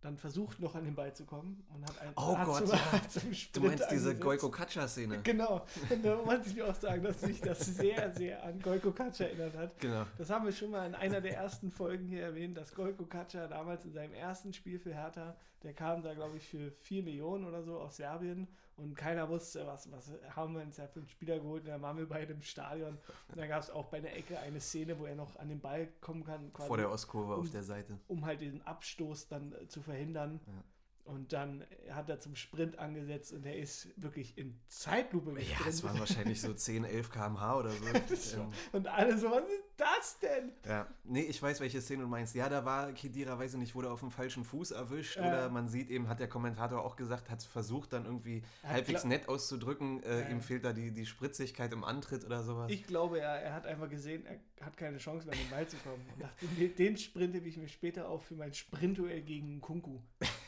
[0.05, 2.67] dann versucht noch an den Ball zu kommen und hat einen Oh hat Gott,
[3.09, 3.37] zum, ja.
[3.53, 5.21] du meinst diese Goiko Katscha-Szene.
[5.23, 9.25] Genau, und da wollte ich auch sagen, dass mich das sehr, sehr an Goiko Katscha
[9.25, 9.79] erinnert hat.
[9.79, 10.05] Genau.
[10.17, 13.47] Das haben wir schon mal in einer der ersten Folgen hier erwähnt, dass Goiko Katscha
[13.47, 17.45] damals in seinem ersten Spiel für Hertha, der kam da, glaube ich, für 4 Millionen
[17.45, 21.07] oder so aus Serbien und keiner wusste, was, was haben wir uns ja für einen
[21.07, 21.63] Spieler geholt.
[21.63, 22.97] Und dann waren wir bei dem Stadion.
[23.29, 25.61] Und da gab es auch bei der Ecke eine Szene, wo er noch an den
[25.61, 26.51] Ball kommen kann.
[26.51, 27.97] Vor der Ostkurve um, auf der Seite.
[28.07, 30.41] Um halt diesen Abstoß dann äh, zu verhindern.
[30.45, 30.63] Ja.
[31.05, 35.59] Und dann hat er zum Sprint angesetzt und er ist wirklich in Zeitlupe gesprintet.
[35.63, 38.41] Ja, es waren wahrscheinlich so 10, 11 km/h oder so.
[38.41, 38.49] ähm.
[38.71, 40.51] Und alle so, was ist das denn?
[40.65, 42.33] Ja, nee, ich weiß, welche Szene du meinst.
[42.33, 45.27] Ja, da war Kedira, weiß ich nicht, wurde auf dem falschen Fuß erwischt ja.
[45.27, 49.29] oder man sieht eben, hat der Kommentator auch gesagt, hat versucht dann irgendwie halbwegs nett
[49.29, 50.29] auszudrücken, äh, ja.
[50.29, 52.71] ihm fehlt da die, die Spritzigkeit im Antritt oder sowas.
[52.71, 55.67] Ich glaube, er, er hat einfach gesehen, er hat keine Chance mehr an den Ball
[55.67, 56.03] zu kommen.
[56.13, 59.99] Und dachte, den Sprint hebe ich mir später auf für mein Sprintduell gegen Kunku.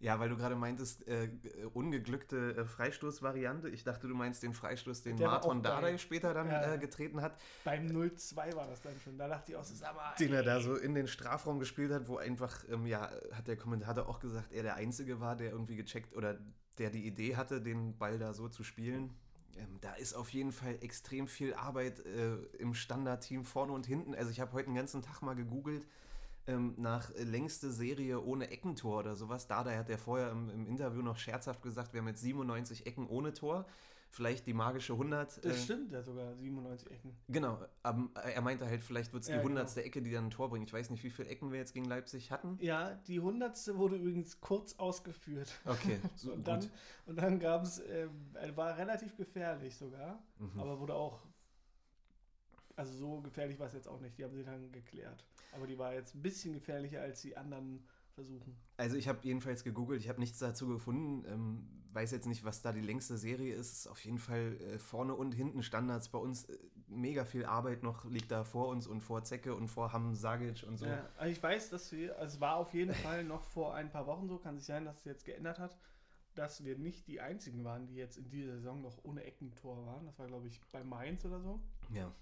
[0.00, 1.30] Ja, weil du gerade meintest, äh,
[1.72, 3.70] ungeglückte äh, Freistoßvariante.
[3.70, 7.22] Ich dachte, du meinst den Freistoß, den Der Marton Dardai später dann ja, äh, getreten
[7.22, 7.40] hat.
[7.64, 9.16] Beim 0-2 war das dann schon.
[9.16, 10.14] Da dachte ich auch, das ist aber.
[10.18, 13.56] Den er da so in den Strafraum gespielt hat, wo einfach, ähm, ja, hat der
[13.56, 16.38] Kommentator auch gesagt, er der Einzige war, der irgendwie gecheckt oder
[16.76, 19.14] der die Idee hatte, den Ball da so zu spielen.
[19.56, 24.14] Ähm, da ist auf jeden Fall extrem viel Arbeit äh, im Standardteam vorne und hinten.
[24.14, 25.86] Also ich habe heute den ganzen Tag mal gegoogelt
[26.46, 29.46] ähm, nach längste Serie ohne Eckentor oder sowas.
[29.46, 33.06] Dada hat ja vorher im, im, Interview noch scherzhaft gesagt, wir haben jetzt 97 Ecken
[33.06, 33.66] ohne Tor.
[34.10, 35.44] Vielleicht die magische 100.
[35.44, 37.16] Das äh, stimmt ja sogar, 97 Ecken.
[37.28, 39.74] Genau, aber er meinte halt, vielleicht wird es die ja, 100.
[39.74, 39.86] Genau.
[39.86, 40.68] Ecke, die dann ein Tor bringt.
[40.68, 42.56] Ich weiß nicht, wie viele Ecken wir jetzt gegen Leipzig hatten.
[42.60, 43.76] Ja, die 100.
[43.76, 45.52] wurde übrigens kurz ausgeführt.
[45.64, 46.64] Okay, so und, dann,
[47.06, 48.06] und dann gab es, äh,
[48.54, 50.60] war relativ gefährlich sogar, mhm.
[50.60, 51.20] aber wurde auch
[52.76, 54.18] also so gefährlich war es jetzt auch nicht.
[54.18, 55.24] Die haben sie dann geklärt.
[55.52, 57.84] Aber die war jetzt ein bisschen gefährlicher als die anderen
[58.14, 58.56] Versuchen.
[58.76, 61.24] Also ich habe jedenfalls gegoogelt, ich habe nichts dazu gefunden.
[61.28, 63.86] Ähm, weiß jetzt nicht, was da die längste Serie ist.
[63.86, 66.44] Auf jeden Fall äh, vorne und hinten Standards bei uns.
[66.44, 66.58] Äh,
[66.88, 70.64] mega viel Arbeit noch liegt da vor uns und vor Zecke und vor Ham Sagic
[70.66, 70.86] und so.
[70.86, 73.90] Ja, also ich weiß, dass wir, also es war auf jeden Fall noch vor ein
[73.90, 75.76] paar Wochen so, kann sich sein, dass es jetzt geändert hat,
[76.34, 80.04] dass wir nicht die einzigen waren, die jetzt in dieser Saison noch ohne Eckentor waren.
[80.06, 81.60] Das war, glaube ich, bei Mainz oder so.
[81.90, 82.12] Ja.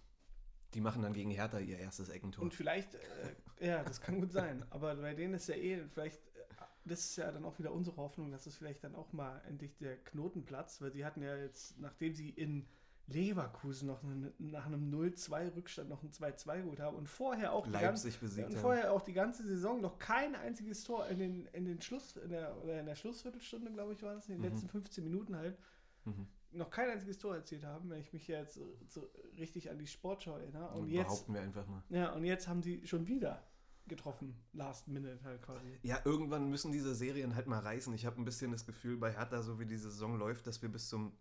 [0.75, 2.45] Die machen dann gegen Hertha ihr erstes Eckentor.
[2.45, 4.65] Und vielleicht, äh, ja, das kann gut sein.
[4.71, 6.41] Aber bei denen ist ja eh, vielleicht, äh,
[6.85, 9.77] das ist ja dann auch wieder unsere Hoffnung, dass es vielleicht dann auch mal endlich
[9.77, 12.67] der Knoten platzt, weil sie hatten ja jetzt, nachdem sie in
[13.09, 17.73] Leverkusen noch eine, nach einem 0-2-Rückstand noch ein 2-2 geholt haben und vorher auch die
[17.73, 18.63] Leipzig ganze, besiegt und haben.
[18.63, 22.31] vorher auch die ganze Saison noch kein einziges Tor in den, in den Schluss, in
[22.31, 24.49] der, oder in der Schlussviertelstunde, glaube ich, war das, in den Mhm.
[24.49, 25.59] letzten 15 Minuten halt,
[26.05, 26.27] Mhm.
[26.53, 29.87] Noch kein einziges Tor erzielt haben, wenn ich mich jetzt so, so richtig an die
[29.87, 30.69] Sportschau erinnere.
[30.75, 31.83] Und jetzt, Behaupten wir einfach mal.
[31.89, 33.43] ja, und jetzt haben sie schon wieder
[33.87, 35.79] getroffen, last minute halt quasi.
[35.83, 37.93] Ja, irgendwann müssen diese Serien halt mal reißen.
[37.95, 40.69] Ich habe ein bisschen das Gefühl bei Hertha, so wie die Saison läuft, dass wir
[40.69, 41.13] bis zum,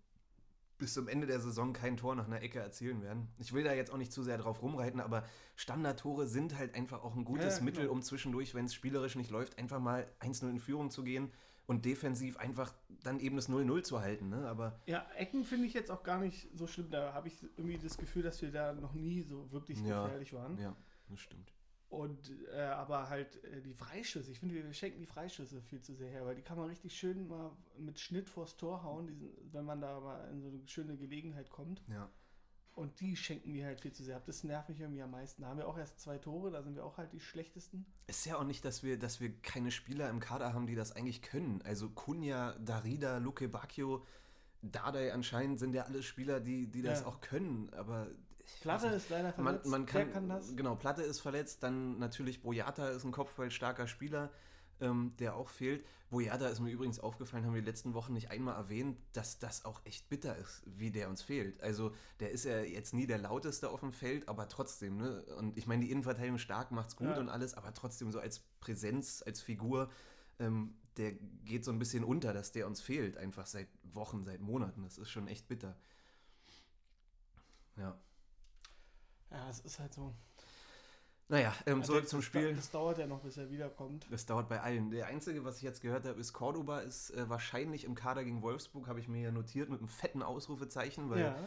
[0.77, 3.29] bis zum Ende der Saison kein Tor nach einer Ecke erzielen werden.
[3.39, 5.23] Ich will da jetzt auch nicht zu sehr drauf rumreiten, aber
[5.55, 7.93] Standardtore sind halt einfach auch ein gutes Ja, ja, Mittel, genau.
[7.93, 11.31] um zwischendurch, wenn es spielerisch nicht läuft, einfach mal 1-0 in Führung zu gehen
[11.71, 14.29] und defensiv einfach dann eben das 0-0 zu halten.
[14.29, 14.47] Ne?
[14.47, 16.91] Aber Ja, Ecken finde ich jetzt auch gar nicht so schlimm.
[16.91, 20.33] Da habe ich irgendwie das Gefühl, dass wir da noch nie so wirklich Ja, gefährlich
[20.33, 20.57] waren.
[20.59, 20.75] ja,
[21.09, 21.51] das stimmt.
[21.89, 25.93] Und äh, aber halt äh, die Freischüsse, ich finde, wir schenken die Freischüsse viel zu
[25.93, 29.29] sehr her, weil die kann man richtig schön mal mit Schnitt vors Tor hauen, diesen,
[29.51, 31.81] wenn man da mal in so eine schöne Gelegenheit kommt.
[31.89, 32.09] Ja.
[32.81, 34.23] Und die schenken wir halt viel zu sehr ab.
[34.25, 35.43] Das nervt mich irgendwie am meisten.
[35.43, 37.85] Da haben wir auch erst zwei Tore, da sind wir auch halt die schlechtesten.
[38.07, 40.91] Ist ja auch nicht, dass wir, dass wir keine Spieler im Kader haben, die das
[40.95, 41.61] eigentlich können.
[41.63, 44.03] Also Kunja, Darida, Luke Bacchio,
[44.63, 47.05] Dardai anscheinend sind ja alle Spieler, die, die das Ja.
[47.05, 47.69] auch können.
[47.75, 48.07] Aber
[48.61, 49.65] Platte ist leider man, verletzt.
[49.67, 50.55] man Wer kann, kann das?
[50.55, 51.61] Genau, Platte ist verletzt.
[51.61, 54.31] Dann natürlich Boyata ist ein kopfballstarker Spieler,
[54.81, 55.85] ähm, der auch fehlt.
[56.09, 59.63] Boyata ist mir übrigens aufgefallen, haben wir die letzten Wochen nicht einmal erwähnt, dass das
[59.63, 61.61] auch echt bitter ist, wie der uns fehlt.
[61.61, 64.97] Also der ist ja jetzt nie der lauteste auf dem Feld, aber trotzdem.
[64.97, 65.23] Ne?
[65.37, 67.19] Und ich meine, die Innenverteidigung stark macht's gut Ja.
[67.19, 69.89] und alles, aber trotzdem so als Präsenz, als Figur,
[70.39, 71.13] ähm, der
[71.45, 74.83] geht so ein bisschen unter, dass der uns fehlt, einfach seit Wochen, seit Monaten.
[74.83, 75.77] Das ist schon echt bitter.
[77.77, 77.97] Ja.
[79.29, 80.13] Ja, es ist halt so.
[81.31, 82.53] Naja, ähm, zurück zum Spiel.
[82.53, 84.05] Das dauert ja noch, bis er wiederkommt.
[84.11, 84.91] Das dauert bei allen.
[84.91, 88.41] Der einzige, was ich jetzt gehört habe, ist Cordoba ist äh, wahrscheinlich im Kader gegen
[88.41, 91.37] Wolfsburg, habe ich mir ja notiert mit einem fetten Ausrufezeichen, weil, ja,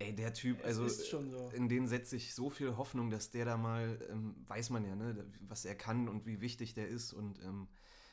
[0.00, 1.20] ey, der Typ, also so.
[1.54, 4.96] in den setze ich so viel Hoffnung, dass der da mal, ähm, weiß man ja,
[4.96, 7.68] ne, was er kann und wie wichtig der ist und ähm,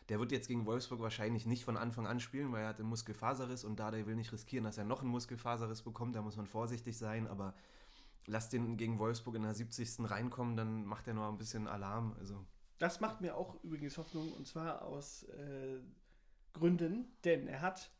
[0.10, 2.89] der wird jetzt gegen Wolfsburg wahrscheinlich nicht von Anfang an spielen, weil er hat einen
[2.89, 6.38] Muskelfaserriss und da der will nicht riskieren, dass er noch einen Muskelfaserriss bekommt, da muss
[6.38, 7.56] man vorsichtig sein, aber
[8.27, 10.09] lass den gegen Wolfsburg in der 70.
[10.09, 12.45] reinkommen, dann macht er noch ein bisschen Alarm, also
[12.77, 15.79] Das macht mir auch übrigens Hoffnung und zwar aus äh,
[16.53, 17.91] Gründen, denn er hat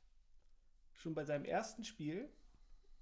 [0.94, 2.30] schon bei seinem ersten Spiel,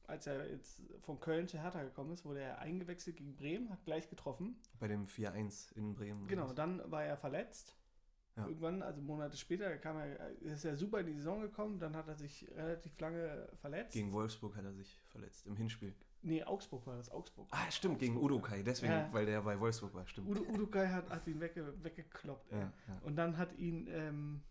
[0.04, 3.84] als er jetzt von Köln zu Hertha gekommen ist, wurde er eingewechselt gegen Bremen, hat
[3.86, 4.56] gleich getroffen.
[4.80, 6.28] bei dem 4-1 in Bremen.
[6.28, 7.76] Genau, dann war er verletzt.
[8.36, 8.48] Ja.
[8.48, 12.08] Irgendwann, also Monate später, kam er, ist er super in die Saison gekommen, dann hat
[12.10, 13.94] er sich relativ lange verletzt.
[13.94, 15.96] Gegen Wolfsburg hat er sich verletzt, im Hinspiel.
[16.26, 17.48] Nee, Augsburg war das, Augsburg.
[17.52, 18.18] Ah, stimmt, gegen.
[18.18, 19.14] Udokai, deswegen, Ja.
[19.14, 20.28] weil der bei Wolfsburg war, stimmt.
[20.30, 22.52] Udo, Udokai hat, hat ihn wegge, weggekloppt.
[22.52, 22.72] Ja.
[23.04, 24.42] Und dann hat ihn, ähm,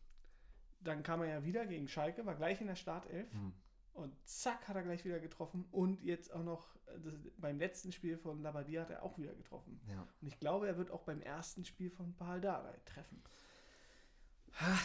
[0.80, 3.52] dann kam er ja wieder gegen Schalke, war gleich in der Startelf Hm.
[3.94, 7.92] und zack hat er gleich wieder getroffen und jetzt auch noch äh, das, beim letzten
[7.92, 9.80] Spiel von Labadia hat er auch wieder getroffen.
[9.88, 10.06] Ja.
[10.20, 13.22] Und ich glaube, er wird auch beim ersten Spiel von Pal Dardai treffen.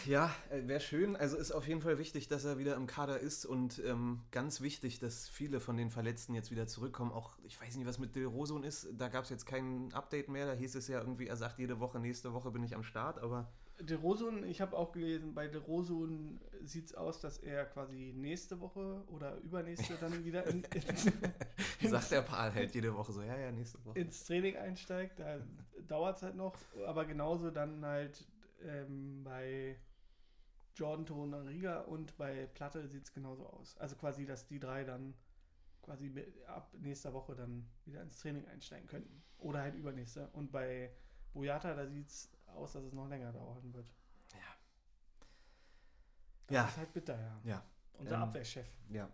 [0.04, 1.14] Ja, wäre schön.
[1.14, 4.60] Also ist auf jeden Fall wichtig, dass er wieder im Kader ist und ähm, ganz
[4.60, 7.12] wichtig, dass viele von den Verletzten jetzt wieder zurückkommen.
[7.12, 8.88] Auch, ich weiß nicht, was mit Del Rosun ist.
[8.98, 10.46] Da gab es jetzt kein Update mehr.
[10.46, 13.20] Da hieß es ja irgendwie, er sagt jede Woche, nächste Woche bin ich am Start,
[13.20, 13.48] aber
[13.80, 18.12] De Rosun, ich habe auch gelesen, bei De Rosun sieht es aus, dass er quasi
[18.14, 20.64] nächste Woche oder übernächste dann wieder in,
[21.80, 23.98] in, sagt der Paul halt jede Woche so, ja, ja, nächste Woche.
[23.98, 25.18] ins Training einsteigt.
[25.18, 25.38] Da
[25.88, 26.54] dauert es halt noch,
[26.86, 28.26] aber genauso dann halt
[28.62, 29.78] ähm, bei
[30.74, 33.76] Jordan Torunariga und bei Platte sieht es genauso aus.
[33.78, 35.14] Also quasi, dass die drei dann
[35.82, 36.12] quasi
[36.46, 39.22] ab nächster Woche dann wieder ins Training einsteigen könnten.
[39.38, 40.28] Oder halt übernächste.
[40.30, 40.92] Und bei
[41.32, 43.88] Boyata, da sieht es aus, dass es noch länger dauern wird.
[44.32, 44.38] Ja.
[46.46, 46.64] Das Ja.
[46.68, 47.40] ist halt bitter, ja.
[47.44, 48.66] Ja, Unser Ähm, Abwehrchef.
[48.90, 49.10] ja.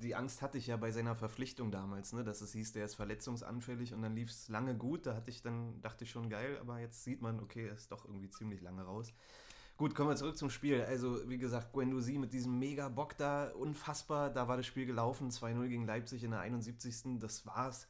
[0.00, 2.94] Die Angst hatte ich ja bei seiner Verpflichtung damals, ne, dass es hieß, der ist
[2.94, 5.06] verletzungsanfällig und dann lief es lange gut.
[5.06, 7.92] Da hatte ich dann, dachte ich schon geil, aber jetzt sieht man, okay, er ist
[7.92, 9.12] doch irgendwie ziemlich lange raus.
[9.76, 10.82] Gut, kommen wir zurück zum Spiel.
[10.82, 14.30] Also, wie gesagt, Guendouzi mit diesem mega Bock da, unfassbar.
[14.30, 17.18] Da war das Spiel gelaufen, 2-0 gegen Leipzig in der 71.
[17.18, 17.86] Das war's.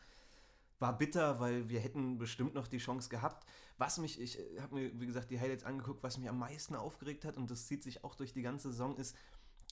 [0.81, 3.46] War bitter, weil wir hätten bestimmt noch die Chance gehabt.
[3.79, 7.25] Was mich, ich habe mir, wie gesagt, die Highlights angeguckt, was mich am meisten aufgeregt
[7.25, 9.16] hat, und das zieht sich auch durch die ganze Saison, ist,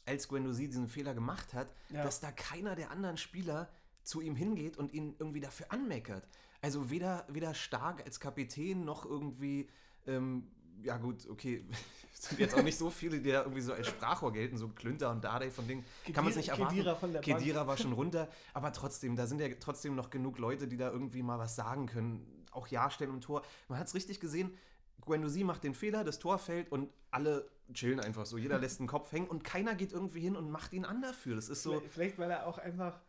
[0.07, 2.03] als Guendouzi diesen Fehler gemacht hat, Ja.
[2.03, 3.69] dass da keiner der anderen Spieler
[4.03, 6.29] zu ihm hingeht und ihn irgendwie dafür anmeckert.
[6.61, 9.69] Also weder, weder Stark als Kapitän noch irgendwie,
[10.07, 10.47] ähm,
[10.83, 11.65] ja gut, okay,
[12.15, 14.69] es sind jetzt auch nicht so viele, die da irgendwie so als Sprachrohr gelten, so
[14.69, 16.75] Klünter und Dardai von Dingen, kann man es nicht erwarten.
[16.75, 17.39] Kedira von der Bank.
[17.39, 20.91] Kedira war schon runter, aber trotzdem, da sind ja trotzdem noch genug Leute, die da
[20.91, 22.45] irgendwie mal was sagen können.
[22.51, 23.43] Auch Ja stellen im Tor.
[23.69, 24.55] Man hat es richtig gesehen,
[25.01, 28.37] Guendouzi macht den Fehler, das Tor fällt und alle chillen einfach so.
[28.37, 31.37] Jeder lässt den Kopf hängen und keiner geht irgendwie hin und macht ihn an dafür.
[31.37, 31.81] Das ist so.
[31.89, 33.01] Vielleicht, weil er auch einfach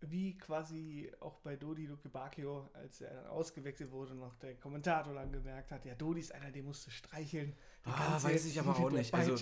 [0.00, 5.14] wie quasi auch bei Dodi Luke Bacchio, als er dann ausgewechselt wurde, noch der Kommentator
[5.14, 7.54] dann gemerkt hat, ja, Dodi ist einer, den musst du streicheln.
[7.84, 9.36] Ah, weiß ich aber auch nicht, also-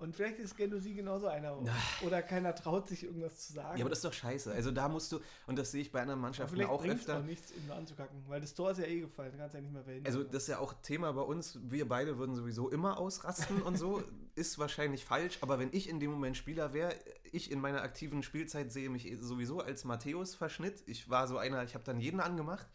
[0.00, 1.58] und vielleicht ist Gendosi genauso einer.
[1.60, 1.72] Na.
[2.02, 3.78] Oder keiner traut sich irgendwas zu sagen.
[3.78, 4.52] Ja, aber das ist doch scheiße.
[4.52, 7.18] Also da musst du, und das sehe ich bei anderen Mannschaften auch öfter.
[7.18, 9.82] auch nichts, ihn anzukacken, weil das Tor ist ja eh gefallen, kannst ja nicht mehr
[9.82, 10.12] verhindern.
[10.12, 11.58] Also das ist ja auch Thema bei uns.
[11.62, 14.02] Wir beide würden sowieso immer ausrasten und so.
[14.34, 16.94] Ist wahrscheinlich falsch, aber wenn ich in dem Moment Spieler wäre,
[17.32, 20.84] ich in meiner aktiven Spielzeit sehe mich sowieso als Matthäus-Verschnitt.
[20.86, 22.68] Ich war so einer, ich habe dann jeden angemacht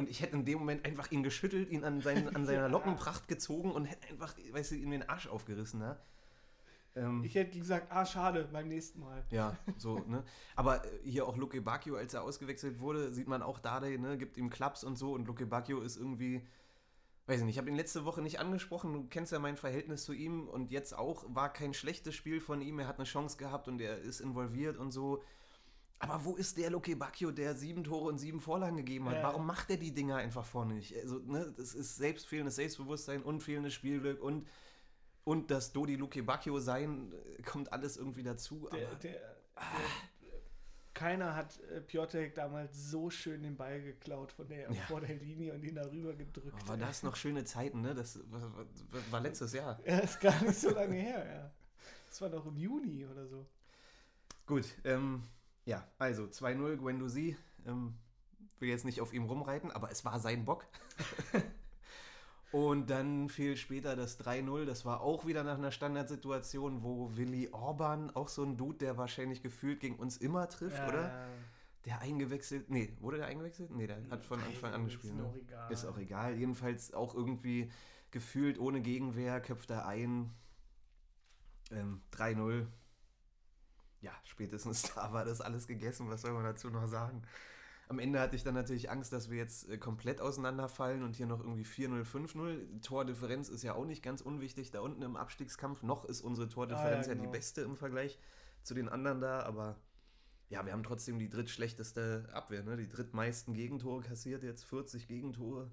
[0.00, 2.66] und ich hätte in dem Moment einfach ihn geschüttelt, ihn an, seinen, an seiner Ja.
[2.66, 5.78] Lockenpracht gezogen und hätte einfach, weißt du, ihm den Arsch aufgerissen.
[5.78, 5.96] Ne?
[6.96, 9.24] Ähm, ich hätte gesagt, ah, schade, beim nächsten Mal.
[9.30, 10.24] ja, so, ne?
[10.56, 14.18] Aber äh, hier auch Luke Bacchio, als er ausgewechselt wurde, sieht man auch Dade, ne,
[14.18, 16.44] gibt ihm Klaps und so und Luke Bacchio ist irgendwie,
[17.26, 20.04] weiß ich nicht, ich habe ihn letzte Woche nicht angesprochen, du kennst ja mein Verhältnis
[20.04, 23.36] zu ihm und jetzt auch, war kein schlechtes Spiel von ihm, er hat eine Chance
[23.36, 25.22] gehabt und er ist involviert und so.
[26.02, 29.16] Aber wo ist der Luke Bacchio, der sieben Tore und sieben Vorlagen gegeben hat?
[29.16, 29.22] Ja.
[29.22, 30.96] Warum macht er die Dinger einfach vorne nicht?
[30.96, 34.48] Also, ne, das ist selbst fehlendes Selbstbewusstsein und fehlendes Spielglück und,
[35.24, 38.66] und das Dodi Luke Bacchio sein, äh, kommt alles irgendwie dazu.
[38.72, 39.36] Der, aber- der, der,
[40.94, 44.82] keiner hat äh, Piotek damals so schön den Ball geklaut von der, Ja.
[44.88, 46.56] vor der Linie und ihn darüber gedrückt.
[46.64, 47.94] Oh, war das noch schöne Zeiten, ne?
[47.94, 48.66] Das war,
[49.10, 49.78] war, letztes Jahr.
[49.86, 51.50] Ja, ist gar nicht so lange her, ja.
[52.08, 53.46] Das war doch im Juni oder so.
[54.46, 55.22] Gut, ähm,
[55.64, 57.36] ja, also 2-0 Guendouzi.
[57.66, 57.94] Ähm,
[58.58, 60.66] will jetzt nicht auf ihm rumreiten, aber es war sein Bock.
[62.52, 64.64] Und dann fiel später das 3-0.
[64.64, 68.96] Das war auch wieder nach einer Standardsituation, wo Willi Orban, auch so ein Dude, der
[68.98, 71.02] wahrscheinlich gefühlt gegen uns immer trifft, Ja, oder?
[71.08, 71.26] ja.
[71.86, 72.68] Der eingewechselt.
[72.68, 73.70] Nee, wurde der eingewechselt?
[73.70, 75.14] Nee, der hat von Anfang an Ist gespielt.
[75.14, 75.28] mir Ne?
[75.28, 75.72] auch egal.
[75.72, 76.34] Ist auch egal.
[76.36, 77.70] Jedenfalls auch irgendwie
[78.10, 80.30] gefühlt ohne Gegenwehr, köpft er ein.
[81.70, 82.66] Ähm, 3-0.
[84.00, 86.08] Ja, spätestens da war das alles gegessen.
[86.08, 87.22] Was soll man dazu noch sagen?
[87.88, 91.26] Am Ende hatte ich dann natürlich Angst, dass wir jetzt äh, komplett auseinanderfallen und hier
[91.26, 92.82] noch irgendwie 4-0, 5-0.
[92.82, 95.82] Tordifferenz ist ja auch nicht ganz unwichtig da unten im Abstiegskampf.
[95.82, 97.32] Noch ist unsere Tordifferenz Ah, ja, ja, die genau.
[97.32, 98.18] beste im Vergleich
[98.62, 99.76] zu den anderen da, aber
[100.50, 102.76] ja, wir haben trotzdem die drittschlechteste Abwehr, ne?
[102.76, 105.70] Die drittmeisten Gegentore kassiert jetzt, 40 Gegentore.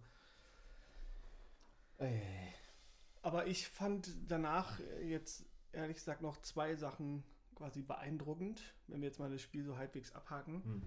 [1.97, 2.21] Ey.
[3.21, 7.23] Aber ich fand danach äh, jetzt ehrlich gesagt noch zwei Sachen
[7.57, 10.63] quasi beeindruckend, wenn wir jetzt mal das Spiel so halbwegs abhaken.
[10.63, 10.81] Hm.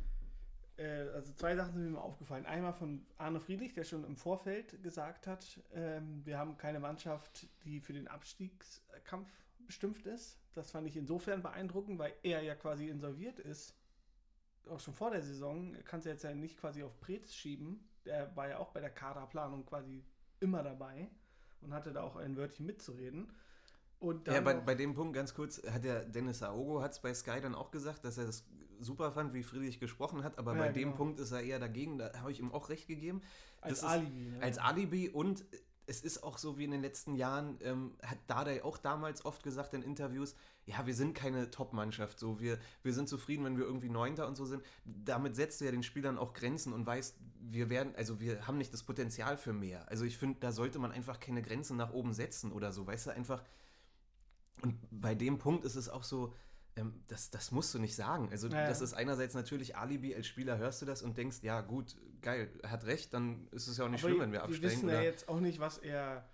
[0.77, 2.47] Äh, also zwei Sachen sind mir mal aufgefallen.
[2.47, 7.49] Einmal von Arne Friedrich, der schon im Vorfeld gesagt hat, ähm, wir haben keine Mannschaft,
[7.65, 9.29] die für den Abstiegskampf
[9.67, 10.39] bestimmt ist.
[10.55, 13.77] Das fand ich insofern beeindruckend, weil er ja quasi insolviert ist.
[14.69, 17.89] Auch schon vor der Saison kannst du jetzt ja nicht quasi auf Preetz schieben.
[18.05, 20.05] Der war ja auch bei der Kaderplanung quasi
[20.39, 21.09] immer dabei
[21.61, 23.33] und hatte da auch ein Wörtchen mitzureden.
[24.27, 27.41] Ja, bei, bei dem Punkt ganz kurz, hat der Dennis Aogo hat es bei Sky
[27.41, 28.45] dann auch gesagt, dass er das
[28.81, 30.97] super fand, wie Friedrich gesprochen hat, aber Ja, bei dem genau.
[30.97, 33.21] Punkt ist er eher dagegen, da habe ich ihm auch recht gegeben.
[33.61, 34.21] als das ist- Alibi.
[34.31, 34.43] Ne?
[34.43, 35.45] Als Alibi und
[35.87, 39.43] es ist auch so wie in den letzten Jahren, ähm, hat Dardai auch damals oft
[39.43, 40.35] gesagt in Interviews,
[40.65, 44.37] ja, wir sind keine Top-Mannschaft, so wir, wir sind zufrieden, wenn wir irgendwie Neunter und
[44.37, 44.63] so sind.
[44.85, 48.57] Damit setzt du ja den Spielern auch Grenzen und weißt, wir werden, also wir haben
[48.57, 49.87] nicht das Potenzial für mehr.
[49.91, 53.09] Also ich finde, da sollte man einfach keine Grenzen nach oben setzen oder so, weißt
[53.09, 53.43] du, einfach.
[54.63, 56.35] Und bei dem Punkt ist es auch so,
[56.77, 58.29] ähm, das, das musst du nicht sagen.
[58.31, 58.69] Also Ja, ja.
[58.69, 62.51] das ist einerseits natürlich Alibi, als Spieler hörst du das und denkst, ja gut, geil,
[62.67, 64.65] hat recht, dann ist es ja auch nicht Aber schlimm, wenn wir Wir absteigen.
[64.65, 66.29] wissen ja jetzt auch nicht, was er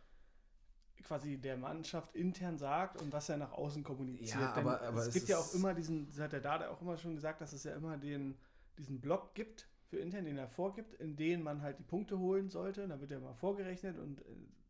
[1.05, 4.31] quasi der Mannschaft intern sagt und was er nach außen kommuniziert.
[4.41, 6.69] Ja, Denn aber- aber es es gibt ja auch immer diesen, das hat der Dada
[6.71, 8.37] auch immer schon gesagt, dass es ja immer den,
[8.77, 12.49] diesen Block gibt für intern, den er vorgibt, in den man halt die Punkte holen
[12.49, 12.89] sollte.
[12.89, 14.25] Da wird ja mal vorgerechnet und äh,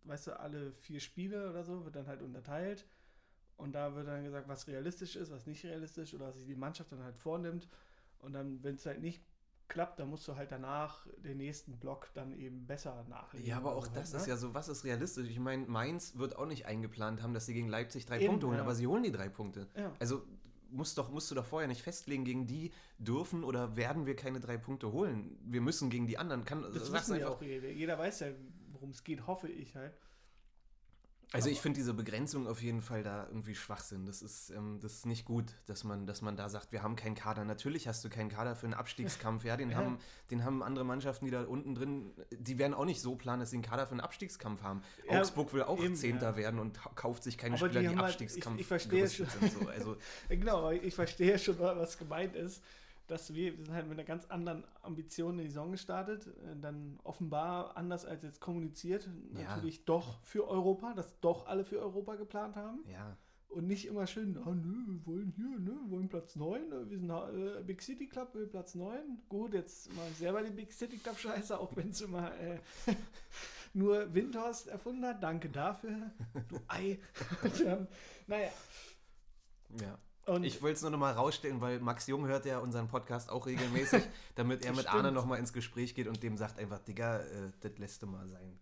[0.05, 2.87] weißt du, alle vier Spiele oder so wird dann halt unterteilt.
[3.57, 6.55] Und da wird dann gesagt, was realistisch ist, was nicht realistisch oder was sich die
[6.55, 7.69] Mannschaft dann halt vornimmt.
[8.19, 9.23] Und dann, wenn es halt nicht
[9.69, 13.47] klappt, dann musst du halt danach den nächsten Block dann eben besser nachlegen.
[13.47, 14.33] Ja, aber auch so das halt, ist ne?
[14.33, 15.29] ja so, was ist realistisch?
[15.29, 18.47] Ich meine, Mainz wird auch nicht eingeplant haben, dass sie gegen Leipzig drei Eben, Punkte
[18.49, 18.62] holen, ja.
[18.62, 19.66] aber sie holen die drei Punkte.
[19.77, 19.92] Ja.
[19.99, 20.23] Also
[20.71, 24.40] musst, doch, musst du doch vorher nicht festlegen, gegen die dürfen oder werden wir keine
[24.40, 25.38] drei Punkte holen.
[25.45, 26.45] Wir müssen gegen die anderen.
[26.45, 27.69] Kann, Das wissen ja auch jeder.
[27.69, 28.29] Jeder weiß ja,
[28.73, 29.95] worum es geht, hoffe ich halt.
[31.33, 34.07] Also ich finde diese Begrenzung auf jeden Fall da irgendwie Schwachsinn.
[34.07, 36.95] Das ist, ähm, das ist nicht gut, dass man, dass man da sagt, wir haben
[36.95, 37.45] keinen Kader.
[37.45, 39.45] Natürlich hast du keinen Kader für einen Abstiegskampf.
[39.45, 39.77] Ja, den, Ja.
[39.79, 39.99] Haben,
[40.31, 43.51] den haben andere Mannschaften, die da unten drin, die werden auch nicht so planen, dass
[43.51, 44.83] sie einen Kader für einen Abstiegskampf haben.
[45.11, 46.37] Ja, Augsburg will auch eben, Zehnter ja.
[46.37, 49.09] werden und kauft sich keine Aber Spieler, die die, haben halt- Abstiegskampf ich- ich verstehe
[49.09, 49.29] sind.
[49.53, 49.69] So.
[49.69, 49.97] Also,
[50.29, 52.62] Genau, ich verstehe schon, was gemeint ist.
[53.07, 56.27] Dass wir, wir sind halt mit einer ganz anderen Ambition in die Saison gestartet.
[56.27, 59.09] äh, Dann offenbar anders als jetzt kommuniziert.
[59.35, 59.55] Ja.
[59.55, 62.85] Natürlich doch für Europa, dass doch alle für Europa geplant haben.
[62.90, 63.16] ja.
[63.49, 66.90] und nicht immer schön, ah, nö, wir wollen hier, ne, wir wollen Platz 9, ne,
[66.90, 69.23] wir sind äh, Big City Club will Platz 9.
[69.29, 72.59] Gut, jetzt mache ich selber den Big City Club Scheiße, auch wenn es immer äh,
[73.73, 75.23] nur Windhorst erfunden hat.
[75.23, 76.11] Danke dafür,
[76.49, 76.99] du Ei.
[77.64, 77.88] dann,
[78.27, 78.51] naja.
[79.81, 79.99] Ja.
[80.27, 83.31] Und ich wollte es nur noch mal rausstellen, weil Max Jung hört ja unseren Podcast
[83.31, 84.03] auch regelmäßig,
[84.35, 84.95] damit er mit Stimmt.
[84.95, 88.09] Arne noch mal ins Gespräch geht und dem sagt einfach, Digga, äh, das lässt du
[88.09, 88.59] mal sein.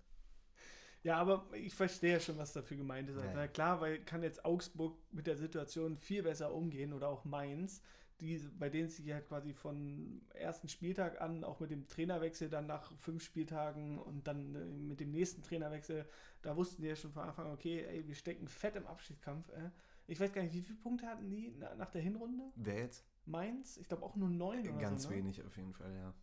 [1.04, 3.16] Ja, aber ich verstehe ja schon, was dafür gemeint ist.
[3.16, 3.32] Ja.
[3.34, 7.82] Na klar, weil kann jetzt Augsburg mit der Situation viel besser umgehen oder auch Mainz,
[8.20, 12.66] die, bei denen sich halt quasi von ersten Spieltag an, auch mit dem Trainerwechsel dann
[12.66, 16.06] nach fünf Spieltagen und dann äh, mit dem nächsten Trainerwechsel,
[16.42, 19.48] da wussten die ja schon von Anfang, okay, ey, wir stecken fett im Abschiedskampf.
[19.50, 19.70] Äh.
[20.06, 22.52] Ich weiß gar nicht, wie viele Punkte hatten die nach der Hinrunde?
[22.56, 23.06] Wer jetzt?
[23.24, 23.76] Mainz?
[23.78, 24.60] Ich glaube auch nur neun.
[24.60, 25.16] Oder Ganz so, ne?
[25.16, 26.14] wenig auf jeden Fall, ja.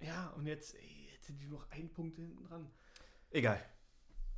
[0.00, 2.70] Ja, und jetzt, ey, jetzt sind die noch ein Punkt hinten dran.
[3.30, 3.60] Egal.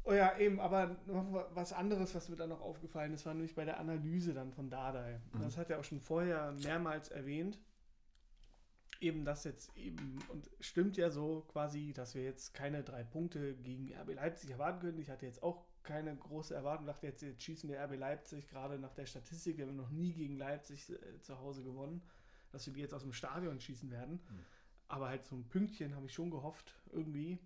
[0.04, 3.54] Oh ja, eben, aber noch was anderes, was mir dann noch aufgefallen ist, war nämlich
[3.54, 5.20] bei der Analyse dann von Dardai.
[5.32, 5.40] Mhm.
[5.40, 7.60] Das hat er auch schon vorher mehrmals erwähnt.
[9.00, 13.54] Eben das jetzt eben, und stimmt ja so quasi, dass wir jetzt keine drei Punkte
[13.56, 14.98] gegen RB Leipzig erwarten können.
[14.98, 18.78] Ich hatte jetzt auch keine große Erwartung, dachte jetzt, jetzt schießen wir RB Leipzig, gerade
[18.78, 22.02] nach der Statistik, wir haben noch nie gegen Leipzig äh, zu Hause gewonnen,
[22.52, 24.20] dass wir die jetzt aus dem Stadion schießen werden.
[24.28, 24.44] Mhm.
[24.88, 27.38] Aber halt so ein Pünktchen habe ich schon gehofft, irgendwie.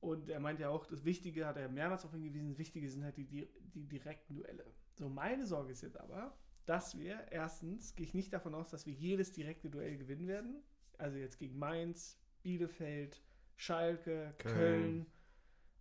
[0.00, 3.02] Und er meint ja auch, das Wichtige, hat er mehrmals darauf hingewiesen, das Wichtige sind
[3.02, 4.66] halt die, die, die direkten Duelle.
[4.94, 8.84] So, meine Sorge ist jetzt aber, dass wir erstens, gehe ich nicht davon aus, dass
[8.84, 10.62] wir jedes direkte Duell gewinnen werden.
[10.98, 13.22] Also jetzt gegen Mainz, Bielefeld,
[13.56, 15.06] Schalke, Köln, Köln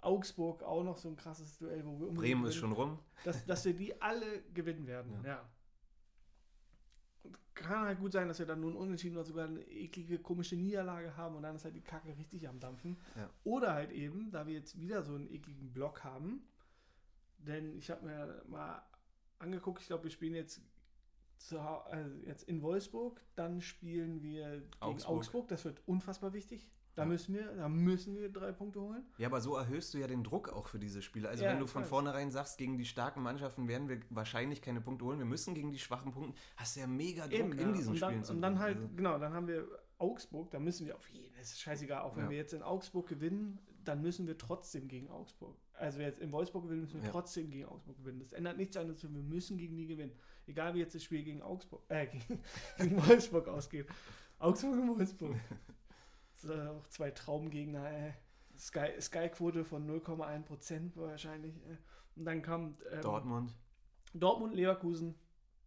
[0.05, 2.99] Augsburg auch noch so ein krasses Duell, wo wir Bremen ist schon rum.
[3.23, 5.29] Dass, dass wir die alle gewinnen werden, ja.
[5.29, 5.49] ja.
[7.53, 11.15] Kann halt gut sein, dass wir dann nun unentschieden oder sogar eine eklige, komische Niederlage
[11.15, 12.97] haben und dann ist halt die Kacke richtig am Dampfen.
[13.15, 13.29] Ja.
[13.43, 16.47] Oder halt eben, da wir jetzt wieder so einen ekligen Block haben,
[17.37, 18.81] denn ich habe mir mal
[19.39, 20.61] angeguckt, ich glaube, wir spielen jetzt,
[21.37, 25.17] zu, also jetzt in Wolfsburg, dann spielen wir gegen Augsburg.
[25.17, 25.47] Augsburg.
[25.49, 26.71] Das wird unfassbar wichtig.
[26.95, 29.03] Da müssen wir, da müssen wir drei Punkte holen.
[29.17, 31.27] Ja, aber so erhöhst du ja den Druck auch für diese Spiele.
[31.27, 34.79] Also ja, wenn du von vornherein sagst, gegen die starken Mannschaften werden wir wahrscheinlich keine
[34.79, 37.59] Punkte holen, wir müssen gegen die schwachen Punkte, hast du ja mega Druck Eben, in
[37.59, 37.71] ja.
[37.71, 38.35] diesen und dann, Spielen.
[38.35, 38.89] Und dann halt, also.
[38.95, 42.25] genau, dann haben wir Augsburg, da müssen wir auf jeden, das ist scheißegal, auch wenn
[42.25, 42.29] ja.
[42.29, 45.57] wir jetzt in Augsburg gewinnen, dann müssen wir trotzdem gegen Augsburg.
[45.73, 48.19] Also wir jetzt in Wolfsburg gewinnen, müssen wir trotzdem gegen Augsburg gewinnen.
[48.19, 50.13] Das ändert nichts an, dass wir müssen gegen die gewinnen.
[50.45, 52.39] Egal wie jetzt das Spiel gegen Augsburg, äh, gegen,
[52.77, 53.87] gegen Wolfsburg ausgeht.
[54.39, 55.35] Augsburg und Wolfsburg.
[56.45, 58.13] äh, auch zwei Traumgegner, ey.
[58.57, 61.55] Sky, Sky-Quote von 0,1 Prozent wahrscheinlich.
[61.67, 61.77] Ey.
[62.15, 63.57] Und dann kam ähm, Dortmund.
[64.13, 65.15] Dortmund, Leverkusen,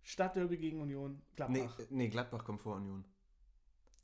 [0.03, 1.79] Stadtderby gegen Union, Gladbach.
[1.79, 3.05] Nee, nee Gladbach kommt vor Union.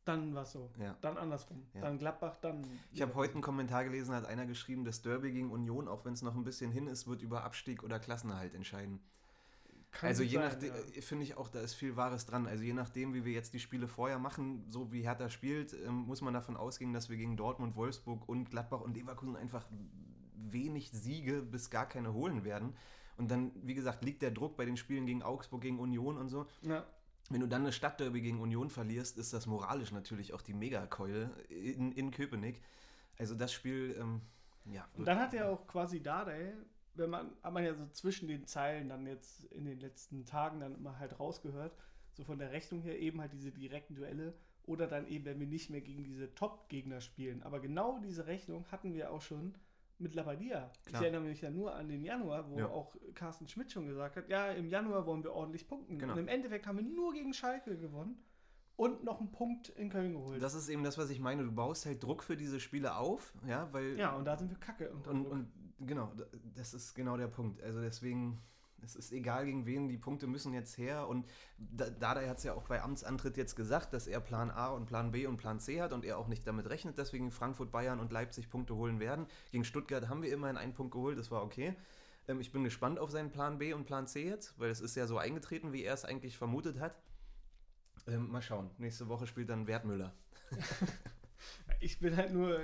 [0.05, 0.69] Dann war es so.
[0.81, 0.97] Ja.
[1.01, 1.65] Dann andersrum.
[1.75, 1.83] Ja.
[1.83, 2.67] Dann Gladbach, dann.
[2.91, 6.13] Ich habe heute einen Kommentar gelesen, hat einer geschrieben, das Derby gegen Union, auch wenn
[6.13, 9.01] es noch ein bisschen hin ist, wird über Abstieg oder Klassenerhalt entscheiden.
[9.93, 10.81] Kann also je nachdem, ja.
[10.81, 12.47] Äh, finde ich auch, da ist viel Wahres dran.
[12.47, 15.95] Also je nachdem, wie wir jetzt die Spiele vorher machen, so wie Hertha spielt, ähm,
[16.07, 19.67] muss man davon ausgehen, dass wir gegen Dortmund, Wolfsburg und Gladbach und Leverkusen einfach
[20.35, 22.75] wenig Siege bis gar keine holen werden.
[23.19, 26.31] Und dann, wie gesagt, liegt der Druck bei den Spielen gegen Augsburg, gegen Union und
[26.31, 26.47] so.
[26.63, 26.87] Ja.
[27.29, 31.31] Wenn du dann eine Stadtderby gegen Union verlierst, ist das moralisch natürlich auch die Megakeule
[31.49, 32.63] in, in Köpenick.
[33.19, 34.23] Also das Spiel, ähm,
[34.73, 34.89] ja.
[34.97, 36.55] Und dann hat er auch quasi Dardai
[36.95, 40.61] wenn man, hat man ja so zwischen den Zeilen dann jetzt in den letzten Tagen
[40.61, 41.77] dann immer halt rausgehört,
[42.13, 45.47] so von der Rechnung her eben halt diese direkten Duelle oder dann eben, wenn wir
[45.47, 47.43] nicht mehr gegen diese Top-Gegner spielen.
[47.43, 49.55] Aber genau diese Rechnung hatten wir auch schon
[49.99, 50.71] mit Labadia.
[50.89, 52.69] Ich erinnere mich ja nur an den Januar, wo ja.
[52.69, 55.99] auch Carsten Schmidt schon gesagt hat, ja, im Januar wollen wir ordentlich punkten.
[55.99, 56.13] Genau.
[56.13, 58.23] Und im Endeffekt haben wir nur gegen Schalke gewonnen
[58.77, 60.43] und noch einen Punkt in Köln geholt.
[60.43, 61.45] Das ist eben das, was ich meine.
[61.45, 63.99] Du baust halt Druck für diese Spiele auf, ja, weil.
[63.99, 64.91] Ja, und da sind wir kacke.
[64.91, 66.13] Und, und, genau,
[66.55, 67.63] das ist genau der Punkt.
[67.63, 68.41] Also deswegen,
[68.83, 71.07] es ist egal gegen wen, die Punkte müssen jetzt her.
[71.07, 71.27] Und
[71.59, 75.13] Dada hat es ja auch bei Amtsantritt jetzt gesagt, dass er Plan A und Plan
[75.13, 77.71] B und Plan C hat und er auch nicht damit rechnet, dass wir gegen Frankfurt,
[77.71, 79.27] Bayern und Leipzig Punkte holen werden.
[79.51, 81.77] Gegen Stuttgart haben wir immerhin einen Punkt geholt, das war okay.
[82.29, 84.97] Ähm, ich bin gespannt auf seinen Plan B und Plan C jetzt, weil es ist
[84.97, 86.97] ja so eingetreten, wie er es eigentlich vermutet hat.
[88.07, 88.71] Ähm, mal schauen.
[88.79, 90.13] Nächste Woche spielt dann Wertmüller.
[91.81, 92.61] ich bin halt nur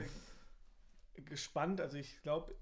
[1.14, 1.80] gespannt.
[1.80, 2.54] Also ich glaube,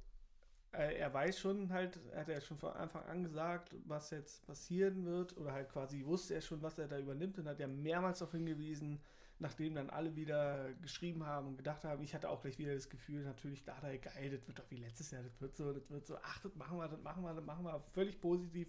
[0.72, 4.46] äh, er weiß schon halt, er hat ja schon von Anfang an gesagt, was jetzt
[4.46, 7.66] passieren wird, oder halt quasi wusste er schon, was er da übernimmt und hat ja
[7.66, 9.00] mehrmals darauf hingewiesen,
[9.38, 12.88] nachdem dann alle wieder geschrieben haben und gedacht haben, ich hatte auch gleich wieder das
[12.88, 15.90] Gefühl, natürlich, da da geil, das wird doch wie letztes Jahr, das wird so, das
[15.90, 18.68] wird so, ach, das machen wir, das machen wir, das machen wir, völlig positiv.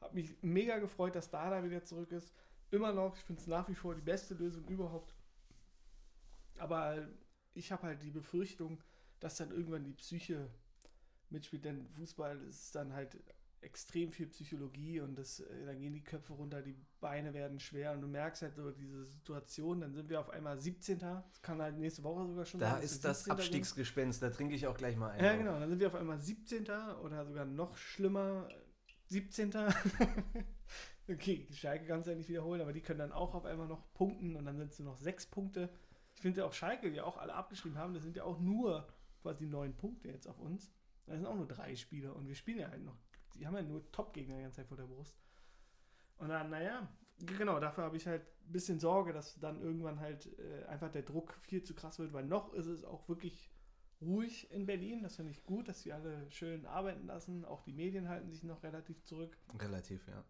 [0.00, 2.34] Hab mich mega gefreut, dass Dada wieder zurück ist.
[2.74, 5.14] Immer noch, ich finde es nach wie vor die beste Lösung überhaupt.
[6.58, 7.06] Aber
[7.52, 8.82] ich habe halt die Befürchtung,
[9.20, 10.50] dass dann irgendwann die Psyche
[11.30, 13.16] mitspielt, denn Fußball ist dann halt
[13.60, 17.92] extrem viel Psychologie und das, äh, dann gehen die Köpfe runter, die Beine werden schwer
[17.92, 20.98] und du merkst halt so diese Situation, dann sind wir auf einmal 17.
[20.98, 23.24] Das kann halt nächste Woche sogar schon Da sein, ist das 17.
[23.24, 23.44] sind.
[23.44, 25.24] Abstiegsgespenst, da trinke ich auch gleich mal ein.
[25.24, 26.64] Ja, genau, dann sind wir auf einmal 17.
[27.02, 28.48] oder sogar noch schlimmer,
[29.06, 29.52] 17.
[31.08, 33.92] okay, Schalke kann es ja nicht wiederholen, aber die können dann auch auf einmal noch
[33.94, 35.70] punkten und dann sind es nur noch sechs Punkte.
[36.14, 38.88] Ich finde ja auch Schalke, die auch alle abgeschrieben haben, das sind ja auch nur
[39.22, 40.72] quasi neun Punkte jetzt auf uns.
[41.06, 42.96] Das sind auch nur drei Spieler und wir spielen ja halt noch,
[43.34, 45.18] die haben ja nur Top-Gegner die ganze Zeit vor der Brust.
[46.16, 46.88] Und dann, naja,
[47.18, 51.02] genau, dafür habe ich halt ein bisschen Sorge, dass dann irgendwann halt äh, einfach der
[51.02, 53.50] Druck viel zu krass wird, weil noch ist es auch wirklich
[54.00, 55.02] ruhig in Berlin.
[55.02, 57.44] Das finde ich gut, dass sie alle schön arbeiten lassen.
[57.44, 59.36] Auch die Medien halten sich noch relativ zurück.
[59.58, 60.24] Relativ, ja.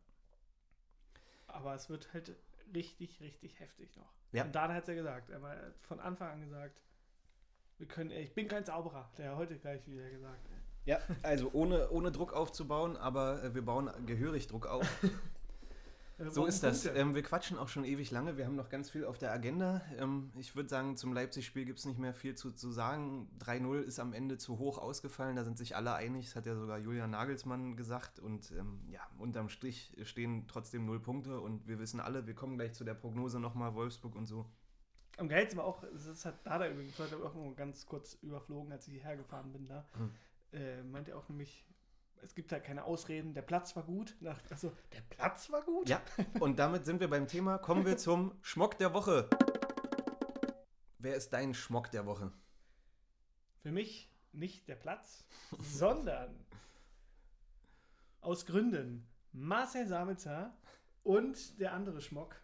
[1.55, 2.34] Aber es wird halt
[2.74, 4.12] richtig, richtig heftig noch.
[4.32, 4.44] Ja.
[4.44, 5.30] Und Dada hat es ja gesagt.
[5.30, 6.80] Er hat von Anfang an gesagt,
[7.78, 9.11] wir können, ich bin kein Zauberer.
[9.18, 10.48] Der hat heute gleich wieder gesagt.
[10.84, 14.86] Ja, also ohne, ohne Druck aufzubauen, aber äh, wir bauen gehörig Druck auf.
[16.17, 16.87] Wir So ist das.
[16.87, 18.37] Ähm, wir quatschen auch schon ewig lange.
[18.37, 19.83] Wir haben noch ganz viel auf der Agenda.
[19.99, 23.29] Ähm, ich würde sagen, zum Leipzig-Spiel gibt es nicht mehr viel zu, zu sagen.
[23.41, 25.35] 3-0 ist am Ende zu hoch ausgefallen.
[25.35, 26.27] Da sind sich alle einig.
[26.27, 28.21] Das hat ja sogar Julian Nagelsmann gesagt.
[28.21, 31.41] Und ähm, ja, unterm Strich stehen trotzdem null Punkte.
[31.41, 34.47] Und wir wissen alle, wir kommen gleich zu der Prognose nochmal, Wolfsburg und so.
[35.17, 38.87] Am geilsten war auch, das hat Dada übrigens heute auch nur ganz kurz überflogen, als
[38.89, 39.87] ich hierher gefahren bin da.
[39.97, 40.11] Hm.
[40.53, 41.65] Äh, meinte er auch nämlich,
[42.23, 44.17] es gibt halt keine Ausreden, der Platz war gut.
[44.21, 45.89] Nach, also, der Platz war gut?
[45.89, 46.01] Ja,
[46.41, 47.59] und damit sind wir beim Thema.
[47.59, 49.29] Kommen wir zum Schmock der Woche.
[50.99, 52.33] Wer ist dein Schmock der Woche?
[53.62, 55.25] Für mich nicht der Platz,
[55.59, 56.35] sondern
[58.21, 60.57] aus Gründen Marcel Sabitzer
[61.03, 62.37] und der andere Schmock,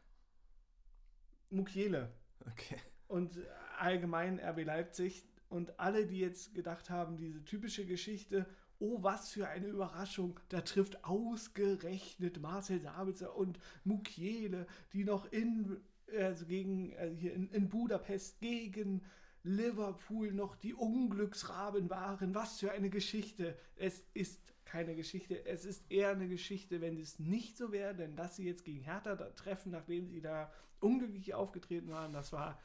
[1.50, 2.12] Mukiele.
[2.46, 2.76] Okay.
[3.08, 3.38] und
[3.78, 8.46] allgemein RB Leipzig und alle, die jetzt gedacht haben, diese typische Geschichte,
[8.80, 15.76] oh, was für eine Überraschung, da trifft ausgerechnet Marcel Sabitzer und Mukiele, die noch in,
[16.18, 19.02] also gegen, also hier in, in Budapest gegen
[19.42, 22.34] Liverpool noch die Unglücksraben waren.
[22.34, 23.56] Was für eine Geschichte.
[23.76, 25.44] Es ist keine Geschichte.
[25.46, 28.80] Es ist eher eine Geschichte, wenn es nicht so wäre, denn dass sie jetzt gegen
[28.80, 32.58] Hertha da treffen, nachdem sie da unglücklich aufgetreten waren, das war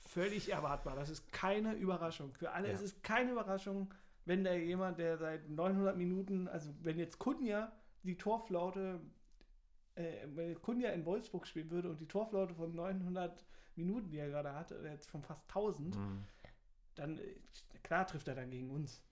[0.00, 0.96] völlig erwartbar.
[0.96, 2.34] Das ist keine Überraschung.
[2.34, 2.74] Für alle Ja.
[2.74, 3.92] ist es keine Überraschung,
[4.24, 9.00] wenn da jemand, der seit 900 Minuten, also wenn jetzt Kunja die Torflaute,
[9.94, 13.44] äh, wenn Kunja in Wolfsburg spielen würde und die Torflaute von 900
[13.76, 16.24] Minuten, die er gerade hatte, jetzt von fast 1000, Mhm.
[16.94, 17.22] dann, äh,
[17.82, 19.02] klar trifft er dann gegen uns.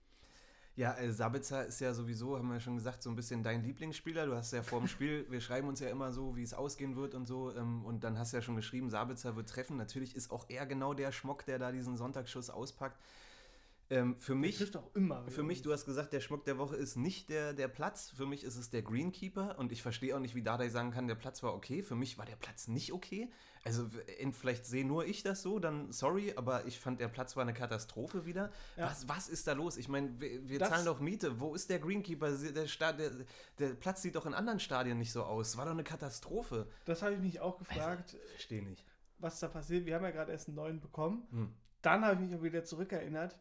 [0.76, 4.24] Ja, äh, Sabitzer ist ja sowieso, haben wir schon gesagt, so ein bisschen dein Lieblingsspieler.
[4.26, 6.96] Du hast ja vor dem Spiel, wir schreiben uns ja immer so, wie es ausgehen
[6.96, 7.54] wird und so.
[7.54, 9.76] Ähm, und dann hast du ja schon geschrieben, Sabitzer wird treffen.
[9.76, 12.98] Natürlich ist auch er genau der Schmock, der da diesen Sonntagsschuss auspackt.
[13.92, 14.56] Ähm, für mich,
[15.28, 18.10] für mich, du hast gesagt, der Schmuck der Woche ist nicht der, der Platz.
[18.10, 19.58] Für mich ist es der Greenkeeper.
[19.58, 21.82] Und ich verstehe auch nicht, wie Dardai sagen kann, der Platz war okay.
[21.82, 23.30] Für mich war der Platz nicht okay.
[23.64, 23.90] Also,
[24.32, 27.52] vielleicht sehe nur ich das so, dann sorry, aber ich fand, der Platz war eine
[27.52, 28.52] Katastrophe wieder.
[28.76, 28.86] Ja.
[28.86, 29.76] Was, was ist da los?
[29.76, 31.40] Ich meine, wir, wir zahlen doch Miete.
[31.40, 32.30] Wo ist der Greenkeeper?
[32.30, 33.10] Der, der,
[33.58, 35.56] der Platz sieht doch in anderen Stadien nicht so aus.
[35.56, 36.68] War doch eine Katastrophe.
[36.84, 38.84] Das habe ich mich auch gefragt, Verstehe nicht.
[39.18, 39.84] was da passiert.
[39.84, 41.26] Wir haben ja gerade erst einen neuen bekommen.
[41.32, 41.52] Hm.
[41.82, 43.38] Dann habe ich mich auch wieder zurückerinnert,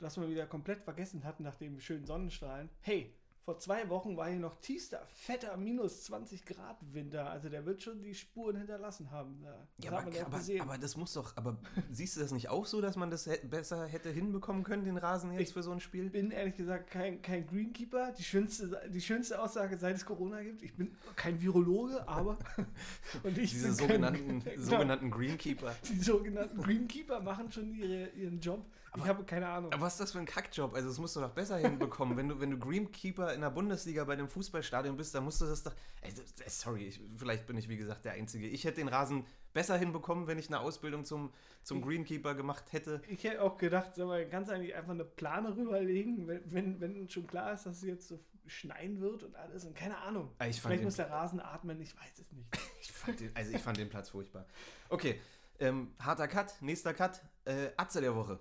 [0.00, 2.68] dass wir wieder komplett vergessen hatten nach dem schönen Sonnenstrahlen.
[2.80, 3.14] Hey,
[3.46, 7.30] vor zwei Wochen war hier noch tiefster, fetter minus 20 Grad Winter.
[7.30, 9.40] Also der wird schon die Spuren hinterlassen haben.
[9.40, 9.68] Da.
[9.76, 11.56] Das Ja, aber, aber, aber das muss doch, aber
[11.92, 15.30] siehst du das nicht auch so, dass man das besser hätte hinbekommen können, den Rasen
[15.30, 16.06] jetzt Ich für so ein Spiel?
[16.06, 18.10] Ich bin ehrlich gesagt kein, kein Greenkeeper.
[18.18, 20.62] Die schönste, die schönste Aussage, seit es Corona gibt.
[20.62, 22.38] Ich bin kein Virologe, aber.
[23.22, 25.72] und ich Diese sogenannten, kein, sogenannten Greenkeeper.
[25.88, 28.64] Die sogenannten Greenkeeper machen schon ihre, ihren Job.
[28.96, 29.72] Ich habe keine Ahnung.
[29.72, 30.74] Aber was ist das für ein Kackjob?
[30.74, 32.16] Also das musst du doch besser hinbekommen.
[32.16, 35.46] wenn, du, wenn du Greenkeeper in der Bundesliga bei einem Fußballstadion bist, dann musst du
[35.46, 35.74] das doch...
[36.02, 38.46] Also, äh, sorry, ich, vielleicht bin ich wie gesagt der Einzige.
[38.46, 41.32] Ich hätte den Rasen besser hinbekommen, wenn ich eine Ausbildung zum,
[41.62, 43.00] zum Greenkeeper gemacht hätte.
[43.08, 46.80] Ich hätte auch gedacht, sag mal, kannst du eigentlich einfach eine Plane rüberlegen, wenn, wenn,
[46.80, 50.30] wenn schon klar ist, dass es jetzt so schneien wird und alles und keine Ahnung.
[50.38, 52.48] Ah, Vielleicht muss der Rasen atmen, ich weiß es nicht.
[52.78, 54.46] Ich fand den, also ich fand den Platz furchtbar.
[54.88, 55.20] Okay,
[55.58, 57.20] ähm, harter Cut, nächster Cut.
[57.44, 58.38] Äh, Atze der Woche.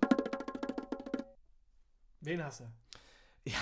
[2.26, 2.64] Wen hast du?
[3.46, 3.58] Ja,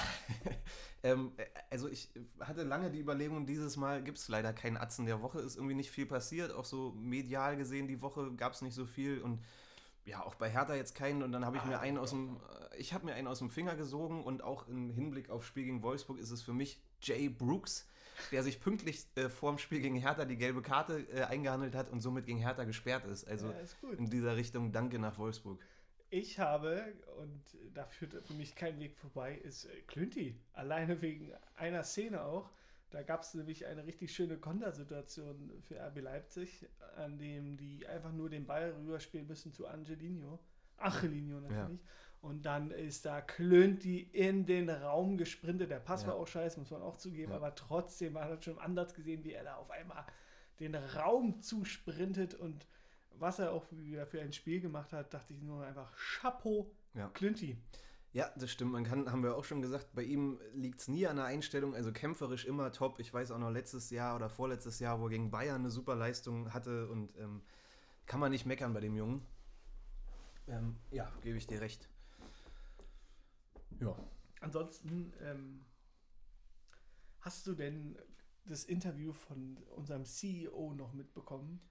[1.04, 2.10] ähm, äh, also ich
[2.40, 5.76] hatte lange die Überlegung, dieses Mal gibt es leider keinen Atzen der Woche, ist irgendwie
[5.76, 9.22] nicht viel passiert, auch so medial gesehen die Woche gab es nicht so viel.
[9.22, 9.44] Und
[10.06, 11.24] ja, auch bei Hertha jetzt keinen.
[11.24, 12.38] Und dann habe ich Ah, mir einen aus dem,
[12.72, 14.24] äh, ich habe mir einen aus dem Finger gesogen.
[14.24, 17.88] Und auch im Hinblick auf Spiel gegen Wolfsburg ist es für mich Jay Brooks,
[18.32, 22.02] der sich pünktlich äh, vorm Spiel gegen Hertha die gelbe Karte äh, eingehandelt hat und
[22.02, 23.26] somit gegen Hertha gesperrt ist.
[23.26, 25.60] Also ja, ist in dieser Richtung Danke nach Wolfsburg.
[26.14, 27.42] Ich habe, und
[27.74, 30.40] da führt für mich kein Weg vorbei, ist äh, Klünti.
[30.54, 32.52] Alleine wegen einer Szene auch.
[32.92, 38.12] Da gab es nämlich eine richtig schöne Kontersituation für RB Leipzig, an dem die einfach
[38.12, 40.38] nur den Ball rüberspielen müssen zu Angelino.
[40.78, 41.82] Angelino natürlich.
[41.82, 41.88] Ja.
[42.22, 45.72] Und dann ist da Klünti in den Raum gesprintet.
[45.72, 46.10] Der Pass ja.
[46.10, 47.38] war auch scheiße, muss man auch zugeben, ja.
[47.38, 50.06] aber trotzdem, man hat schon im Ansatz gesehen, wie er da auf einmal
[50.60, 52.68] den Raum zusprintet und
[53.20, 57.10] was er auch wieder für ein Spiel gemacht hat, dachte ich nur einfach Chapeau, ja.
[57.10, 57.58] Clinty.
[58.14, 58.72] Ja, das stimmt.
[58.72, 61.74] Man kann, haben wir auch schon gesagt, bei ihm liegt es nie an der Einstellung,
[61.74, 63.00] also kämpferisch immer top.
[63.00, 65.96] Ich weiß auch noch letztes Jahr oder vorletztes Jahr, wo er gegen Bayern eine super
[65.96, 67.42] Leistung hatte und ähm,
[68.06, 69.26] kann man nicht meckern bei dem Jungen.
[70.48, 71.90] Ähm, ja, gebe ich dir recht.
[73.80, 73.96] Ja.
[74.42, 75.66] Ansonsten, ähm,
[77.22, 77.98] hast du denn
[78.46, 81.62] das Interview von unserem CEO noch mitbekommen?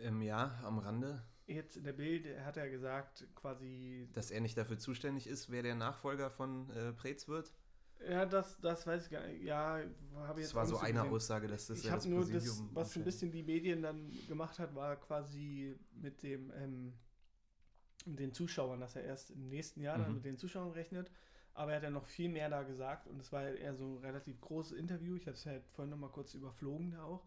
[0.00, 1.22] Ähm, ja, am Rande.
[1.46, 4.08] Jetzt in der Bild hat er gesagt, quasi.
[4.12, 7.52] Dass er nicht dafür zuständig ist, wer der Nachfolger von äh, Preetz wird?
[8.08, 9.42] Ja, das, das weiß ich gar nicht.
[9.42, 9.80] Ja,
[10.16, 10.50] habe jetzt.
[10.50, 11.12] Das war so eine gesehen.
[11.12, 14.58] Aussage, dass das ich ja das nur das, was ein bisschen die Medien dann gemacht
[14.58, 16.92] hat, war quasi mit dem ähm,
[18.04, 20.02] mit den Zuschauern, dass er erst im nächsten Jahr mhm.
[20.02, 21.10] dann mit den Zuschauern rechnet.
[21.54, 23.98] Aber er hat ja noch viel mehr da gesagt und es war eher so ein
[23.98, 25.16] relativ großes Interview.
[25.16, 27.26] Ich habe es ja vorhin noch mal kurz überflogen da auch.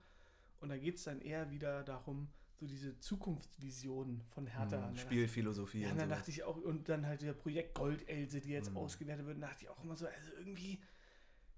[0.60, 4.89] Und da geht es dann eher wieder darum, so diese Zukunftsvisionen von Hertha.
[4.89, 5.84] Mhm, Spielphilosophie.
[5.84, 8.78] Ja, und dann dachte ich auch, und dann halt der Projekt Goldelse, die jetzt mhm.
[8.78, 10.82] ausgewertet wird, dachte ich auch immer so, also irgendwie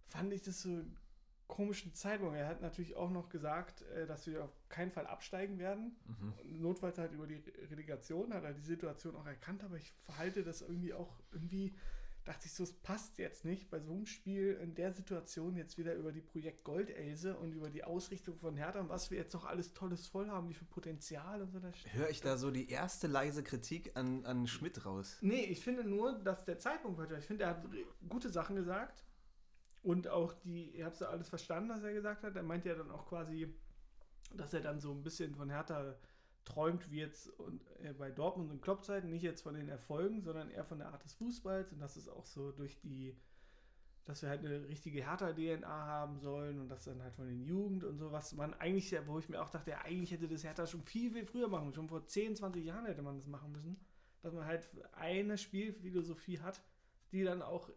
[0.08, 0.98] fand ich das so einen
[1.48, 2.38] komischen Zeitpunkt.
[2.38, 5.96] Er hat natürlich auch noch gesagt, äh, dass wir auf keinen Fall absteigen werden.
[6.06, 6.62] Mhm.
[6.62, 7.42] Notfalls halt über die
[7.72, 11.74] Relegation, hat er die Situation auch erkannt, aber ich verhalte das irgendwie auch irgendwie
[12.24, 15.78] dachte ich so, es passt jetzt nicht bei so einem Spiel in der Situation jetzt
[15.78, 19.34] wieder über die Projekt Goldelse und über die Ausrichtung von Hertha und was wir jetzt
[19.34, 21.60] noch alles Tolles voll haben, wie viel Potenzial und so.
[21.92, 25.18] Höre ich da so die erste leise Kritik an, an Schmidt raus?
[25.22, 27.66] Nee, ich finde nur, dass der Zeitpunkt heute, ich finde, er hat
[28.08, 29.04] gute Sachen gesagt
[29.82, 32.36] und auch die, ihr habt ja alles verstanden, was er gesagt hat.
[32.36, 33.52] Er meint ja dann auch quasi,
[34.36, 35.96] dass er dann so ein bisschen von Hertha
[36.46, 40.50] träumt wie jetzt und, äh, bei Dortmund und Kloppzeiten, nicht jetzt von den Erfolgen, sondern
[40.50, 43.16] eher von der Art des Fußballs und das ist auch so durch die,
[44.06, 47.84] dass wir halt eine richtige Hertha-DNA haben sollen und das dann halt von den Jugend
[47.84, 50.66] und so, was man eigentlich, wo ich mir auch dachte, ja, eigentlich hätte das Hertha
[50.66, 53.80] schon viel, viel früher machen, schon vor 10, 20 Jahren hätte man das machen müssen,
[54.22, 56.64] dass man halt eine Spielphilosophie hat,
[57.12, 57.70] die dann auch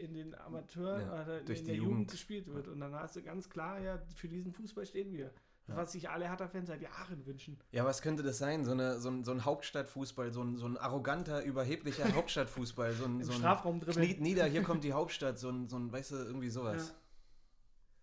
[0.00, 1.76] in den Amateuren ja, oder in der Jugend.
[1.76, 5.32] Jugend gespielt wird und dann hast du ganz klar, ja, für diesen Fußball stehen wir.
[5.68, 5.76] Ja.
[5.76, 7.56] Was sich alle Hertha-Fans seit Jahren wünschen.
[7.70, 8.64] Ja, was könnte das sein?
[8.64, 12.92] So, eine, so, ein, so ein Hauptstadtfußball, so ein, so ein arroganter, überheblicher Hauptstadtfußball.
[12.92, 15.92] So ein, so ein Strafraum Kniet nieder, hier kommt die Hauptstadt, so ein, so ein
[15.92, 16.94] weißt du, irgendwie sowas.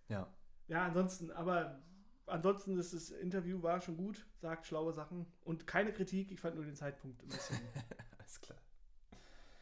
[0.08, 0.20] Ja.
[0.20, 0.28] Ja,
[0.68, 1.82] ja ansonsten, aber
[2.26, 6.56] ansonsten ist das Interview war schon gut, sagt schlaue Sachen und keine Kritik, ich fand
[6.56, 7.58] nur den Zeitpunkt ein bisschen.
[8.18, 8.60] Alles klar.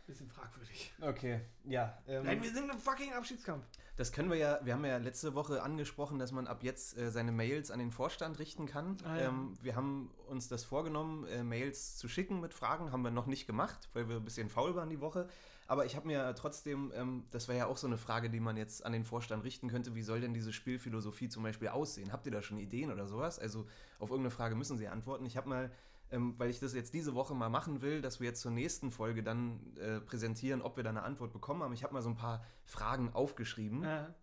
[0.05, 0.93] Bisschen fragwürdig.
[1.01, 1.97] Okay, ja.
[2.07, 3.65] Ähm, Nein, wir sind im fucking Abschiedskampf.
[3.97, 7.09] Das können wir ja, wir haben ja letzte Woche angesprochen, dass man ab jetzt äh,
[7.09, 8.97] seine Mails an den Vorstand richten kann.
[9.03, 9.29] Ah, ja.
[9.29, 13.25] ähm, wir haben uns das vorgenommen, äh, Mails zu schicken mit Fragen, haben wir noch
[13.25, 15.27] nicht gemacht, weil wir ein bisschen faul waren die Woche.
[15.67, 18.57] Aber ich habe mir trotzdem, ähm, das wäre ja auch so eine Frage, die man
[18.57, 22.11] jetzt an den Vorstand richten könnte, wie soll denn diese Spielphilosophie zum Beispiel aussehen?
[22.11, 23.39] Habt ihr da schon Ideen oder sowas?
[23.39, 23.65] Also
[23.97, 25.25] auf irgendeine Frage müssen Sie antworten.
[25.25, 25.71] Ich habe mal
[26.11, 28.91] ähm, weil ich das jetzt diese Woche mal machen will, dass wir jetzt zur nächsten
[28.91, 31.73] Folge dann äh, präsentieren, ob wir da eine Antwort bekommen haben.
[31.73, 33.83] Ich habe mal so ein paar Fragen aufgeschrieben.
[33.83, 34.13] Ja.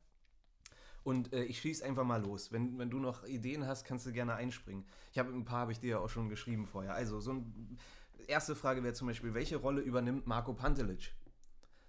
[1.04, 2.52] Und äh, ich schieße einfach mal los.
[2.52, 4.84] Wenn, wenn du noch Ideen hast, kannst du gerne einspringen.
[5.10, 6.94] Ich habe ein paar, habe ich dir ja auch schon geschrieben vorher.
[6.94, 7.78] Also, so ein,
[8.28, 11.14] erste Frage wäre zum Beispiel, welche Rolle übernimmt Marco Pantelic?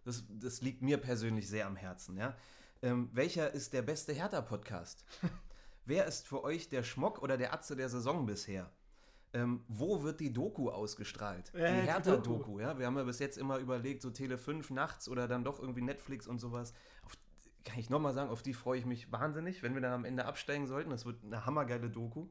[0.04, 2.18] Das, das liegt mir persönlich sehr am Herzen.
[2.18, 2.36] Ja?
[2.82, 5.06] Ähm, welcher ist der beste Hertha-Podcast?
[5.86, 8.72] Wer ist für euch der Schmock oder der Atze der Saison bisher?
[9.34, 11.52] Ähm, wo wird die Doku ausgestrahlt?
[11.54, 12.78] Ja, die Hertha-Doku, ja.
[12.78, 15.82] Wir haben ja bis jetzt immer überlegt, so Tele 5 nachts oder dann doch irgendwie
[15.82, 16.74] Netflix und sowas.
[17.04, 17.18] Auf,
[17.66, 20.26] kann ich nochmal sagen, auf die freue ich mich wahnsinnig, wenn wir dann am Ende
[20.26, 20.92] absteigen sollten.
[20.92, 22.28] Das wird eine hammergeile Doku.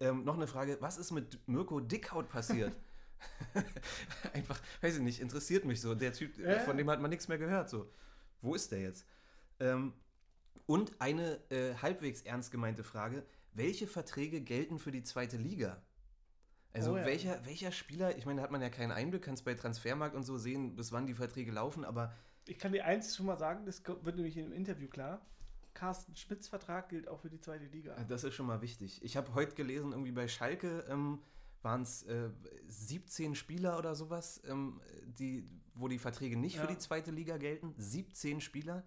[0.00, 2.76] Ähm, noch eine Frage, was ist mit Mirko Dickhaut passiert?
[4.34, 5.94] Einfach, weiß ich nicht, interessiert mich so.
[5.94, 6.60] Der Typ, äh?
[6.60, 7.70] von dem hat man nichts mehr gehört.
[7.70, 7.90] So,
[8.42, 9.06] wo ist der jetzt?
[9.60, 9.92] Ähm,
[10.66, 13.24] und eine äh, halbwegs ernst gemeinte Frage:
[13.54, 15.80] Welche Verträge gelten für die zweite Liga?
[16.76, 17.06] Also oh, ja.
[17.06, 20.24] welcher, welcher Spieler, ich meine, da hat man ja keinen Einblick, kannst bei Transfermarkt und
[20.24, 22.12] so sehen, bis wann die Verträge laufen, aber.
[22.46, 25.20] Ich kann dir eins schon mal sagen, das wird nämlich im Interview klar.
[25.74, 27.96] Carsten Schmidts Vertrag gilt auch für die zweite Liga.
[28.08, 29.02] Das ist schon mal wichtig.
[29.02, 31.20] Ich habe heute gelesen, irgendwie bei Schalke ähm,
[31.62, 32.30] waren es äh,
[32.68, 34.80] 17 Spieler oder sowas, ähm,
[35.18, 36.62] die, wo die Verträge nicht ja.
[36.62, 37.74] für die zweite Liga gelten.
[37.76, 38.84] 17 Spieler.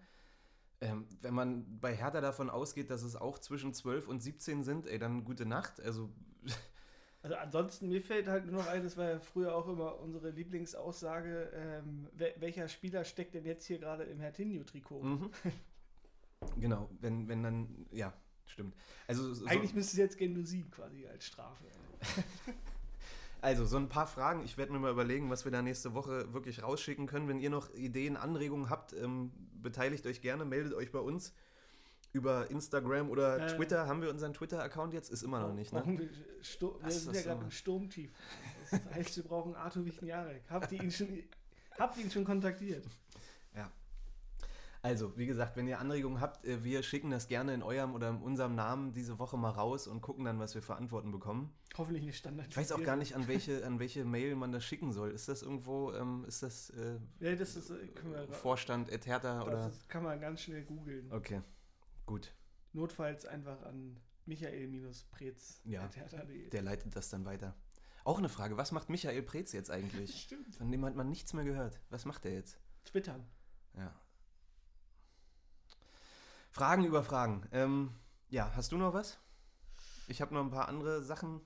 [0.80, 4.86] Ähm, wenn man bei Hertha davon ausgeht, dass es auch zwischen 12 und 17 sind,
[4.86, 5.80] ey, dann gute Nacht.
[5.80, 6.10] Also
[7.22, 10.30] Also ansonsten, mir fällt halt nur noch ein, das war ja früher auch immer unsere
[10.30, 15.02] Lieblingsaussage, ähm, wel- welcher Spieler steckt denn jetzt hier gerade im Hertinho-Trikot?
[15.02, 15.30] Mhm.
[16.58, 18.14] genau, wenn, wenn dann, ja,
[18.46, 18.74] stimmt.
[19.06, 21.64] Also so, Eigentlich müsste es jetzt Gendusin quasi als Strafe.
[23.42, 24.42] also so ein paar Fragen.
[24.44, 27.28] Ich werde mir mal überlegen, was wir da nächste Woche wirklich rausschicken können.
[27.28, 31.34] Wenn ihr noch Ideen, Anregungen habt, ähm, beteiligt euch gerne, meldet euch bei uns.
[32.12, 33.56] Über Instagram oder Äh.
[33.56, 33.86] Twitter.
[33.86, 35.10] Haben wir unseren Twitter-Account jetzt?
[35.10, 35.82] Ist immer noch nicht, ne?
[35.86, 38.10] Wir, wir sind ja gerade im Sturmtief.
[38.70, 40.42] Das heißt, wir brauchen Arthur Wichniarek.
[40.48, 41.08] Habt ihr ihn schon,
[41.78, 42.86] habt ihr ihn schon kontaktiert?
[44.82, 48.08] Also, wie gesagt, wenn ihr Anregungen habt, äh, wir schicken das gerne in eurem oder
[48.08, 51.52] in unserem Namen diese Woche mal raus und gucken dann, was wir für Antworten bekommen.
[51.76, 52.46] Hoffentlich eine Standard.
[52.48, 55.10] Ich weiß auch gar nicht, an welche, an welche Mail man das schicken soll.
[55.10, 59.42] Ist das irgendwo, ähm, ist das äh, Ja, das ist, äh, wir, Vorstand et hertha
[59.42, 59.68] oder?
[59.68, 61.12] das kann man ganz schnell googeln.
[61.12, 61.42] Okay,
[62.10, 62.34] gut.
[62.72, 63.96] Notfalls einfach an
[64.26, 65.60] michael-prez.
[65.64, 65.88] Ja.
[66.50, 67.54] Der leitet das dann weiter.
[68.02, 70.22] Auch eine Frage, was macht Michael Preetz jetzt eigentlich?
[70.22, 70.56] Stimmt.
[70.56, 71.80] Von dem hat man nichts mehr gehört.
[71.90, 72.58] Was macht er jetzt?
[72.84, 73.24] Twittern.
[73.76, 73.94] Ja.
[76.50, 77.46] Fragen über Fragen.
[77.52, 77.94] Ähm,
[78.28, 79.18] ja, hast du noch was?
[80.08, 81.40] Ich habe noch ein paar andere Sachen.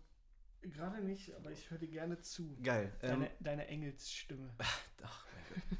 [0.62, 2.56] Gerade nicht, aber ich höre dir gerne zu.
[2.62, 2.96] Geil.
[3.02, 4.54] Ähm, Deine, deine Engelsstimme.
[5.02, 5.78] Ach, mein Gott.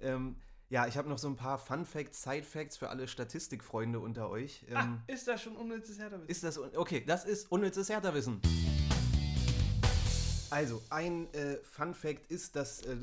[0.00, 0.36] ähm,
[0.68, 4.28] ja, ich habe noch so ein paar Fun Facts, Side Facts für alle Statistikfreunde unter
[4.30, 4.64] euch.
[4.68, 6.28] Ähm, ah, ist das schon unnützes Hertha-Wissen?
[6.28, 6.58] Ist das.
[6.58, 8.40] Okay, das ist unnützes Hertha-Wissen.
[10.50, 12.96] Also, ein äh, Fun Fact ist, das äh,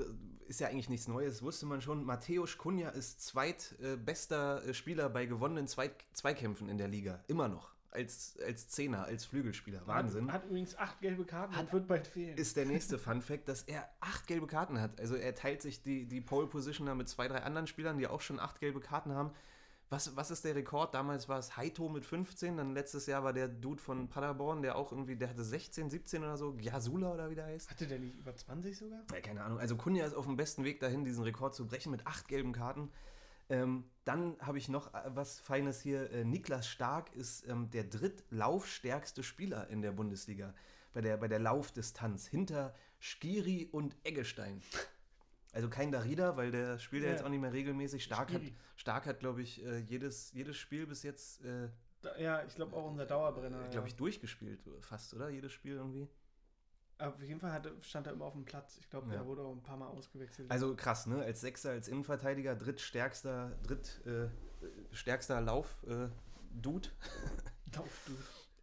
[0.48, 2.04] ist ja eigentlich nichts Neues, wusste man schon.
[2.04, 7.24] Mateusz Kunja ist zweitbester äh, äh, Spieler bei gewonnenen Zweit Zweikämpfen in der Liga.
[7.28, 7.72] Immer noch.
[7.94, 9.86] Als, als Zehner, als Flügelspieler.
[9.86, 10.28] Wahnsinn.
[10.28, 12.38] Hat, hat übrigens acht gelbe Karten Hat- und wird bald fehlen.
[12.38, 15.00] ist der nächste Fun Fact, dass er acht gelbe Karten hat.
[15.00, 18.08] Also er teilt sich die, die Pole Position da mit zwei, drei anderen Spielern, die
[18.08, 19.32] auch schon acht gelbe Karten haben.
[19.90, 20.96] Was, was ist der Rekord?
[20.96, 24.76] Damals war es Haito mit 15, dann letztes Jahr war der Dude von Paderborn, der
[24.76, 27.70] auch irgendwie, der hatte 16, 17 oder so, Yasula oder wie der heißt.
[27.70, 29.04] Hatte der nicht über 20 sogar?
[29.14, 29.60] Ja, keine Ahnung.
[29.60, 32.54] Also Kunja ist auf dem besten Weg dahin, diesen Rekord zu brechen mit acht gelben
[32.54, 32.90] Karten.
[33.50, 36.10] Ähm, dann habe ich noch äh, was Feines hier.
[36.12, 40.54] Äh, Niklas Stark ist ähm, der drittlaufstärkste Spieler in der Bundesliga
[40.94, 44.62] bei der, bei der Laufdistanz hinter Skiri und Eggestein.
[45.52, 47.16] Also kein Darida, weil der spielt ja, Ja.
[47.16, 48.04] jetzt auch nicht mehr regelmäßig.
[48.04, 48.56] Stark hat, Skiri.
[48.76, 51.70] Stark hat glaube ich, äh, jedes, jedes Spiel bis jetzt, äh,
[52.20, 53.70] ja, ich glaube auch unser Dauerbrenner.
[53.70, 53.98] glaube ich, ja.
[53.98, 55.30] durchgespielt fast, oder?
[55.30, 56.08] Jedes Spiel irgendwie.
[57.04, 58.78] Auf jeden Fall hatte, stand er immer auf dem Platz.
[58.80, 59.14] Ich glaube, Ja.
[59.18, 60.50] der wurde auch ein paar Mal ausgewechselt.
[60.50, 61.22] Also krass, ne?
[61.22, 64.30] Als Sechser, als Innenverteidiger, drittstärkster, dritt, äh,
[64.92, 66.08] stärkster Lauf, äh,
[66.52, 66.90] Dude.
[67.76, 68.14] Lauf, du.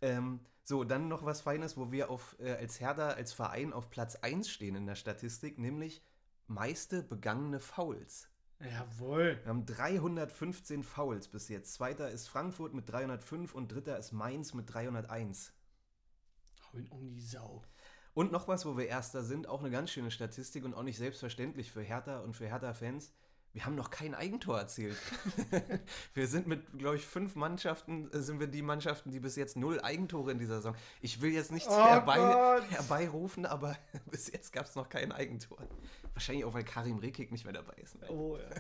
[0.01, 3.91] Ähm, so, dann noch was Feines, wo wir auf, äh, als Hertha, als Verein auf
[3.91, 6.03] Platz 1 stehen in der Statistik, nämlich
[6.47, 8.29] meiste begangene Fouls.
[8.61, 9.39] Jawohl.
[9.43, 11.75] Wir haben 315 Fouls bis jetzt.
[11.75, 15.53] Zweiter ist Frankfurt mit 305 und dritter ist Mainz mit 301.
[16.73, 17.65] Hau ihn um die Sau.
[18.15, 20.99] Und noch was, wo wir Erster sind, auch eine ganz schöne Statistik und auch nicht
[20.99, 23.13] selbstverständlich für Hertha und für Hertha-Fans.
[23.53, 24.97] Wir haben noch kein Eigentor erzielt.
[26.15, 29.57] wir sind mit, glaube ich, fünf Mannschaften, äh, sind wir die Mannschaften, die bis jetzt
[29.57, 30.77] null Eigentore in dieser Saison.
[31.01, 33.77] Ich will jetzt nichts Oh herbei, herbeirufen, aber
[34.11, 35.59] bis jetzt gab es noch kein Eigentor.
[36.13, 38.01] Wahrscheinlich auch, weil Karim Rekik nicht mehr dabei ist.
[38.01, 38.09] Ne?
[38.11, 38.45] Oh ja.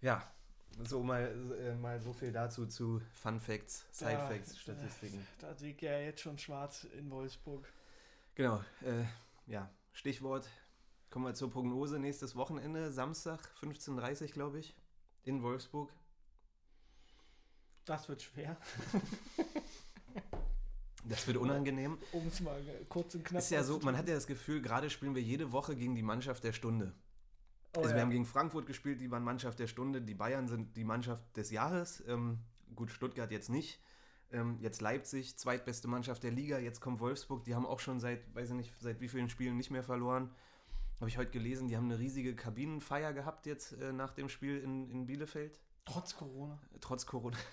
[0.00, 0.22] Ja,
[0.84, 5.26] so mal, äh, mal so viel dazu zu Fun Facts, Side Da- Facts, Statistiken.
[5.40, 7.64] Da sieht ja jetzt schon schwarz in Wolfsburg.
[8.34, 9.04] Genau, äh,
[9.46, 10.48] ja, Stichwort.
[11.10, 11.98] Kommen wir zur Prognose.
[11.98, 14.74] Nächstes Wochenende, Samstag, 15.30 Uhr, glaube ich,
[15.24, 15.90] in Wolfsburg.
[17.84, 18.56] Das wird schwer.
[21.04, 21.96] Das wird unangenehm.
[22.12, 22.60] Um es mal
[22.90, 25.52] kurz und knapp Ist ja so, man hat ja das Gefühl, gerade spielen wir jede
[25.52, 26.92] Woche gegen die Mannschaft der Stunde.
[27.76, 27.96] Oh, also ja.
[27.96, 30.00] wir haben gegen Frankfurt gespielt, die waren Mannschaft der Stunde.
[30.00, 32.02] Die Bayern sind die Mannschaft des Jahres.
[32.08, 32.38] Ähm,
[32.74, 33.80] gut, Stuttgart jetzt nicht.
[34.30, 36.58] Ähm, jetzt Leipzig, zweitbeste Mannschaft der Liga.
[36.58, 37.44] Jetzt kommt Wolfsburg.
[37.44, 40.30] Die haben auch schon seit, weiß ich nicht, seit wie vielen Spielen nicht mehr verloren.
[41.00, 44.58] Habe ich heute gelesen, die haben eine riesige Kabinenfeier gehabt jetzt äh, nach dem Spiel
[44.58, 45.58] in, in Bielefeld.
[45.84, 46.58] Trotz Corona.
[46.80, 47.36] Trotz Corona.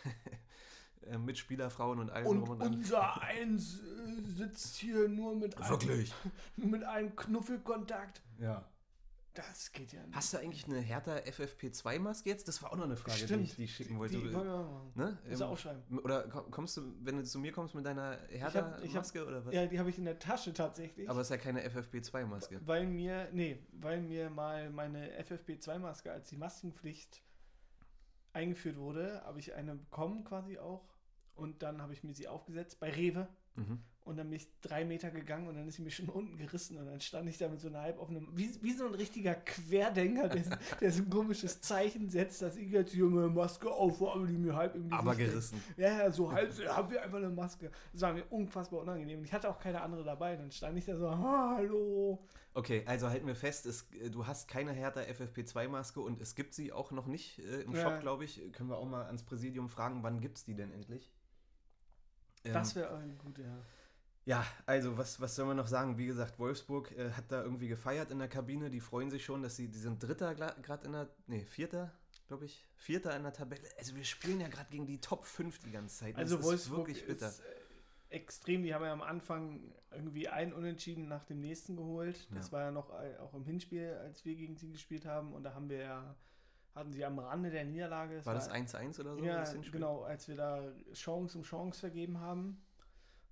[1.08, 2.74] Äh, mit Spielerfrauen und allem Und drum und dran.
[2.74, 6.12] unser Eins äh, sitzt hier nur mit, einem, Wirklich?
[6.56, 8.24] nur mit einem Knuffelkontakt.
[8.40, 8.66] Ja.
[9.36, 10.16] Das geht ja nicht.
[10.16, 12.48] Hast du eigentlich eine Hertha FFP2-Maske jetzt?
[12.48, 13.44] Das war auch noch eine Frage, die Stimmt.
[13.44, 14.18] ich, die ich schicken wollte.
[14.18, 14.92] Die machen.
[14.96, 15.18] ne?
[15.30, 16.00] Muss Ähm, aufschreiben.
[16.00, 19.54] Oder komm- kommst du, wenn du zu mir kommst mit deiner Hertha-Maske oder was?
[19.54, 21.10] Ja, die habe ich in der Tasche tatsächlich.
[21.10, 22.62] Aber es ist ja keine FFP2-Maske.
[22.66, 27.22] weil mir, nee, weil mir mal meine FFP2-Maske, als die Maskenpflicht
[28.34, 30.88] eingeführt wurde, habe ich eine bekommen quasi auch.
[31.36, 33.28] Und dann habe ich mir sie aufgesetzt bei Rewe.
[33.56, 33.84] Mhm.
[34.06, 36.78] Und dann bin ich drei Meter gegangen und dann ist sie mir schon unten gerissen
[36.78, 39.34] und dann stand ich da mit so einer halb offenen, wie, wie so ein richtiger
[39.34, 40.44] Querdenker, der,
[40.80, 44.38] der so ein komisches Zeichen setzt, dass ich jetzt hier eine Maske auf, aber die
[44.38, 45.62] mir halb im Gesicht Aber gerissen.
[45.76, 47.72] Ja, ja, so halb, haben wir einfach eine Maske.
[47.94, 49.18] Das war mir unfassbar unangenehm.
[49.20, 50.36] Und ich hatte auch keine andere dabei.
[50.36, 52.24] Dann stand ich da so, "Ah, hallo.
[52.54, 56.54] Okay, also halten wir fest, es, äh, du hast keine Hertha FFP2-Maske und es gibt
[56.54, 57.82] sie auch noch nicht äh, im Ja.
[57.82, 58.40] Shop, glaube ich.
[58.54, 61.12] Können wir auch mal ans Präsidium fragen, wann gibt es die denn endlich?
[62.44, 63.58] Ähm, Das wäre eine gute, ja.
[64.26, 65.98] Ja, also was, was soll man noch sagen?
[66.00, 68.72] Wie gesagt, Wolfsburg äh, hat da irgendwie gefeiert in der Kabine.
[68.72, 71.92] Die freuen sich schon, dass sie, die sind Dritter gerade in der, nee, Vierter,
[72.28, 73.68] glaube ich, Vierter in der Tabelle.
[73.78, 76.16] Also wir spielen ja gerade gegen die Top 5 die ganze Zeit.
[76.16, 77.28] Also das Wolfsburg ist wirklich bitter.
[77.30, 78.64] ist äh, extrem.
[78.64, 79.62] Die haben ja am Anfang
[79.92, 82.28] irgendwie ein Unentschieden nach dem nächsten geholt.
[82.34, 82.52] Das Ja.
[82.54, 85.34] war ja noch äh, auch im Hinspiel, als wir gegen sie gespielt haben.
[85.34, 86.16] Und da haben wir ja,
[86.74, 88.26] hatten sie am Rande der Niederlage.
[88.26, 89.24] War das 1-1 oder so?
[89.24, 90.64] Ja, genau, als wir da
[90.94, 92.60] Chance um Chance vergeben haben.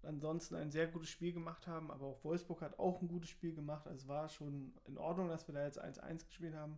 [0.06, 3.54] Ansonsten ein sehr gutes Spiel gemacht haben, aber auch Wolfsburg hat auch ein gutes Spiel
[3.54, 3.88] gemacht.
[3.88, 6.78] Also es war schon in Ordnung, dass wir da jetzt 1-1 gespielt haben.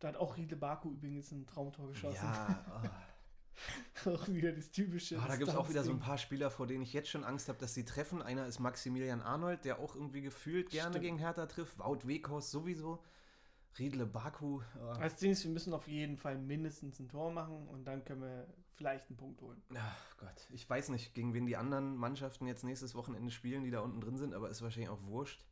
[0.00, 2.24] Da hat auch Riedle Baku übrigens ein Traumtor geschossen.
[2.24, 2.64] Ja,
[4.06, 4.10] oh.
[4.10, 5.18] auch wieder das typische.
[5.20, 7.24] Ah, da gibt es auch wieder so ein paar Spieler, vor denen ich jetzt schon
[7.24, 8.22] Angst habe, dass sie treffen.
[8.22, 11.04] Einer ist Maximilian Arnold, der auch irgendwie gefühlt gerne Stimmt.
[11.04, 11.78] gegen Hertha trifft.
[11.78, 13.02] Wout Weghorst sowieso.
[13.78, 14.60] Riedle Baku.
[14.80, 14.94] oh.
[14.98, 18.22] Das Ding ist, wir müssen auf jeden Fall mindestens ein Tor machen und dann können
[18.22, 19.62] wir vielleicht einen Punkt holen.
[19.74, 23.70] Ach Gott, ich weiß nicht, gegen wen die anderen Mannschaften jetzt nächstes Wochenende spielen, die
[23.70, 25.44] da unten drin sind, aber ist wahrscheinlich auch wurscht.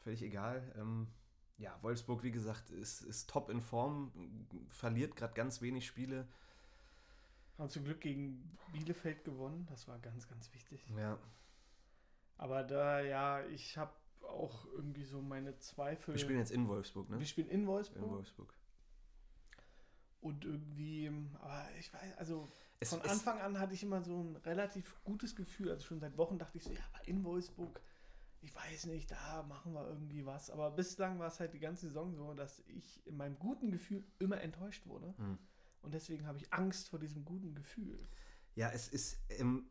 [0.00, 0.72] Völlig egal.
[0.76, 1.08] Ähm,
[1.58, 4.10] ja, Wolfsburg, wie gesagt, ist, ist top in Form,
[4.70, 6.26] verliert gerade ganz wenig Spiele.
[7.58, 10.84] Haben zum Glück gegen Bielefeld gewonnen, das war ganz, ganz wichtig.
[10.96, 11.18] Ja,
[12.38, 13.92] Aber da, ja, ich habe
[14.24, 16.14] auch irgendwie so meine Zweifel.
[16.14, 17.18] wir spielen jetzt in Wolfsburg, ne?
[17.18, 18.02] Wir spielen in Wolfsburg.
[18.02, 18.54] In Wolfsburg.
[20.20, 21.10] Und irgendwie,
[21.40, 22.48] aber ich weiß, also
[22.78, 25.70] Es, von es, Anfang an hatte ich immer so ein relativ gutes Gefühl.
[25.70, 27.80] Also schon seit Wochen dachte ich so, ja, aber in Wolfsburg,
[28.40, 30.48] ich weiß nicht, da machen wir irgendwie was.
[30.50, 34.04] Aber bislang war es halt die ganze Saison so, dass ich in meinem guten Gefühl
[34.20, 35.12] immer enttäuscht wurde.
[35.18, 35.38] Hm.
[35.80, 38.08] Und deswegen habe ich Angst vor diesem guten Gefühl.
[38.54, 39.68] Ja, es ist, ähm,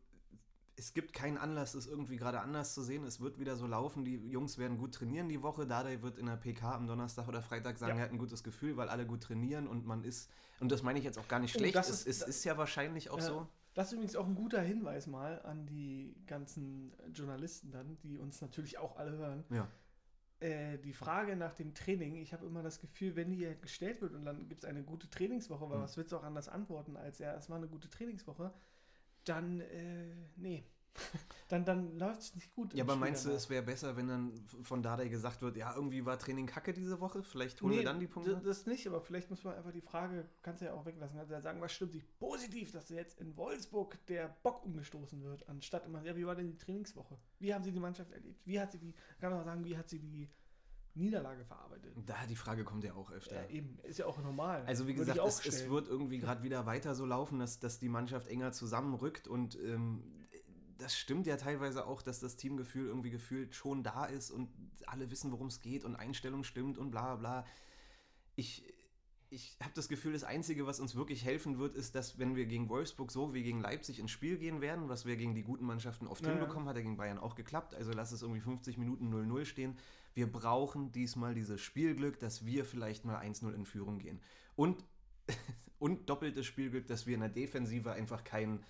[0.76, 3.04] es gibt keinen Anlass, es irgendwie gerade anders zu sehen.
[3.04, 4.04] Es wird wieder so laufen.
[4.04, 5.66] Die Jungs werden gut trainieren die Woche.
[5.66, 7.98] Dardai wird in der PK am Donnerstag oder Freitag sagen, Ja.
[7.98, 10.98] er hat ein gutes Gefühl, weil alle gut trainieren und man ist, und das meine
[10.98, 13.18] ich jetzt auch gar nicht Oh, schlecht, das es, ist- es ist ja wahrscheinlich auch
[13.18, 13.24] Ja.
[13.24, 13.46] so.
[13.74, 18.40] Das ist übrigens auch ein guter Hinweis mal an die ganzen Journalisten dann, die uns
[18.40, 19.44] natürlich auch alle hören.
[19.50, 19.66] Ja.
[20.40, 24.12] Äh, die Frage nach dem Training, ich habe immer das Gefühl, wenn die gestellt wird
[24.14, 25.82] und dann gibt es eine gute Trainingswoche, weil Mhm.
[25.82, 28.52] was willst du auch anders antworten als ja, es war eine gute Trainingswoche,
[29.24, 30.64] dann, äh, nee.
[31.48, 32.74] dann dann läuft es nicht gut.
[32.74, 36.04] Ja, aber meinst du, es wäre besser, wenn dann von Dardai gesagt wird, ja, irgendwie
[36.04, 37.22] war Training kacke diese Woche?
[37.22, 38.40] Vielleicht holen wir Nee, dann die Punkte?
[38.44, 41.32] Das nicht, aber vielleicht muss man einfach die Frage, kannst du ja auch weglassen, kannst
[41.32, 45.86] ja sagen, was stimmt sich positiv, dass jetzt in Wolfsburg der Bock umgestoßen wird, anstatt
[45.86, 47.16] immer, ja, wie war denn die Trainingswoche?
[47.38, 48.40] Wie haben sie die Mannschaft erlebt?
[48.44, 50.28] Wie hat sie die, kann man auch sagen, wie hat sie die
[50.94, 51.92] Niederlage verarbeitet?
[52.06, 53.42] Da, die Frage kommt ja auch öfter.
[53.42, 54.64] Ja, eben, ist ja auch normal.
[54.66, 57.78] Also wie Würde gesagt, es, es wird irgendwie gerade wieder weiter so laufen, dass, dass
[57.78, 60.02] die Mannschaft enger zusammenrückt und ähm,
[60.82, 64.48] das stimmt ja teilweise auch, dass das Teamgefühl irgendwie gefühlt schon da ist und
[64.86, 67.46] alle wissen, worum es geht und Einstellung stimmt und bla bla.
[68.34, 68.64] Ich,
[69.30, 72.46] ich habe das Gefühl, das Einzige, was uns wirklich helfen wird, ist, dass wenn wir
[72.46, 75.64] gegen Wolfsburg so wie gegen Leipzig ins Spiel gehen werden, was wir gegen die guten
[75.64, 76.38] Mannschaften oft Ja, ja.
[76.38, 79.78] hinbekommen, hat ja gegen Bayern auch geklappt, also lass es irgendwie 50 Minuten 0-0 stehen.
[80.14, 84.20] Wir brauchen diesmal dieses Spielglück, dass wir vielleicht mal 1-0 in Führung gehen.
[84.56, 84.84] Und,
[85.78, 88.62] und doppeltes Spielglück, dass wir in der Defensive einfach kein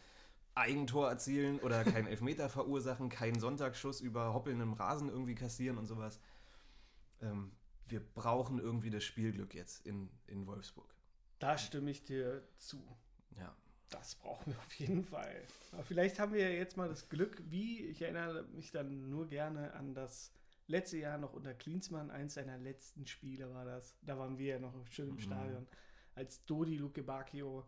[0.55, 6.20] Eigentor erzielen oder keinen Elfmeter verursachen, keinen Sonntagsschuss über hoppelndem Rasen irgendwie kassieren und sowas.
[7.20, 7.53] Ähm,
[7.86, 10.95] wir brauchen irgendwie das Spielglück jetzt in, in Wolfsburg.
[11.38, 12.80] Da stimme ich dir zu.
[13.36, 13.55] Ja.
[13.90, 15.43] Das brauchen wir auf jeden Fall.
[15.72, 19.26] Aber vielleicht haben wir ja jetzt mal das Glück, wie, ich erinnere mich dann nur
[19.28, 20.32] gerne an das
[20.66, 23.96] letzte Jahr noch unter Klinsmann, eins seiner letzten Spiele war das.
[24.02, 25.20] Da waren wir ja noch schön im Mhm.
[25.20, 25.66] Stadion,
[26.14, 27.66] als Dodi Luke Bacchio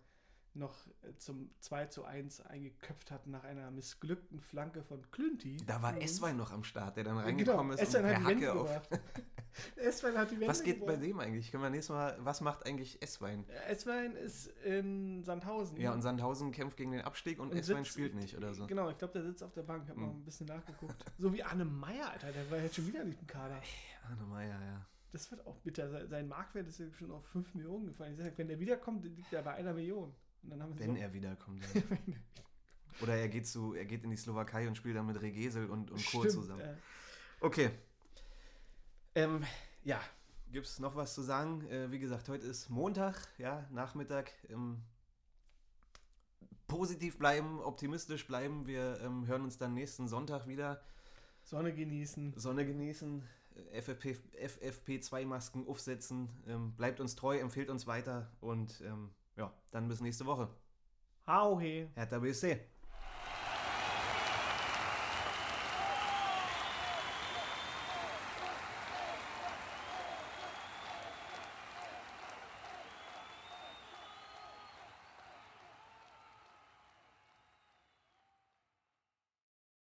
[0.56, 5.56] noch äh, zum 2 zu 1 eingeköpft hat nach einer missglückten Flanke von Klünti.
[5.66, 6.00] Da war Mhm.
[6.02, 8.88] Esswein noch am Start, der dann Ja, reingekommen ist Esswein und hat Hacke auf.
[9.76, 11.02] Esswein hat die Wende Was geht bei gebracht.
[11.04, 11.50] dem eigentlich?
[11.50, 13.44] Können wir nächstes Mal, was macht eigentlich Esswein?
[13.48, 15.80] Ja, Esswein ist in Sandhausen.
[15.80, 18.66] Ja, und Sandhausen kämpft gegen den Abstieg und, Und Esswein spielt nicht oder so.
[18.66, 19.82] Genau, ich glaube, der sitzt auf der Bank.
[19.84, 20.06] Ich habe Mhm.
[20.06, 20.94] mal ein bisschen nachgeguckt.
[21.18, 22.32] So wie Anne Meyer, Alter.
[22.32, 23.60] Der war jetzt schon wieder nicht im Kader.
[24.08, 24.86] Arne Meyer, ja.
[25.12, 25.88] Das wird auch bitter.
[25.88, 28.14] Se- Sein Marktwert ist ja schon auf 5 Millionen gefallen.
[28.14, 30.12] Ich sag, wenn der wiederkommt, liegt er bei einer Million.
[30.42, 31.64] Wenn so, er wiederkommt.
[31.74, 31.80] Ja.
[33.02, 35.90] Oder er geht, zu, er geht in die Slowakei und spielt dann mit Regesel und,
[35.90, 36.18] und Co.
[36.20, 36.60] Stimmt, zusammen.
[36.60, 36.74] äh,
[37.40, 37.70] Okay.
[39.16, 39.44] Ähm,
[39.84, 40.00] ja,
[40.50, 41.64] gibt es noch was zu sagen?
[41.68, 44.32] Äh, wie gesagt, heute ist Montag, ja, Nachmittag.
[44.50, 44.82] Ähm,
[46.66, 48.66] positiv bleiben, optimistisch bleiben.
[48.66, 50.82] Wir ähm, hören uns dann nächsten Sonntag wieder.
[51.44, 52.32] Sonne genießen.
[52.36, 53.22] Sonne genießen,
[53.72, 56.28] FFP, FFP2-Masken aufsetzen.
[56.48, 60.48] Ähm, bleibt uns treu, empfehlt uns weiter und ähm, ja, dann bis nächste Woche.
[61.26, 61.88] Hau he.
[61.94, 62.60] Hertha BSC.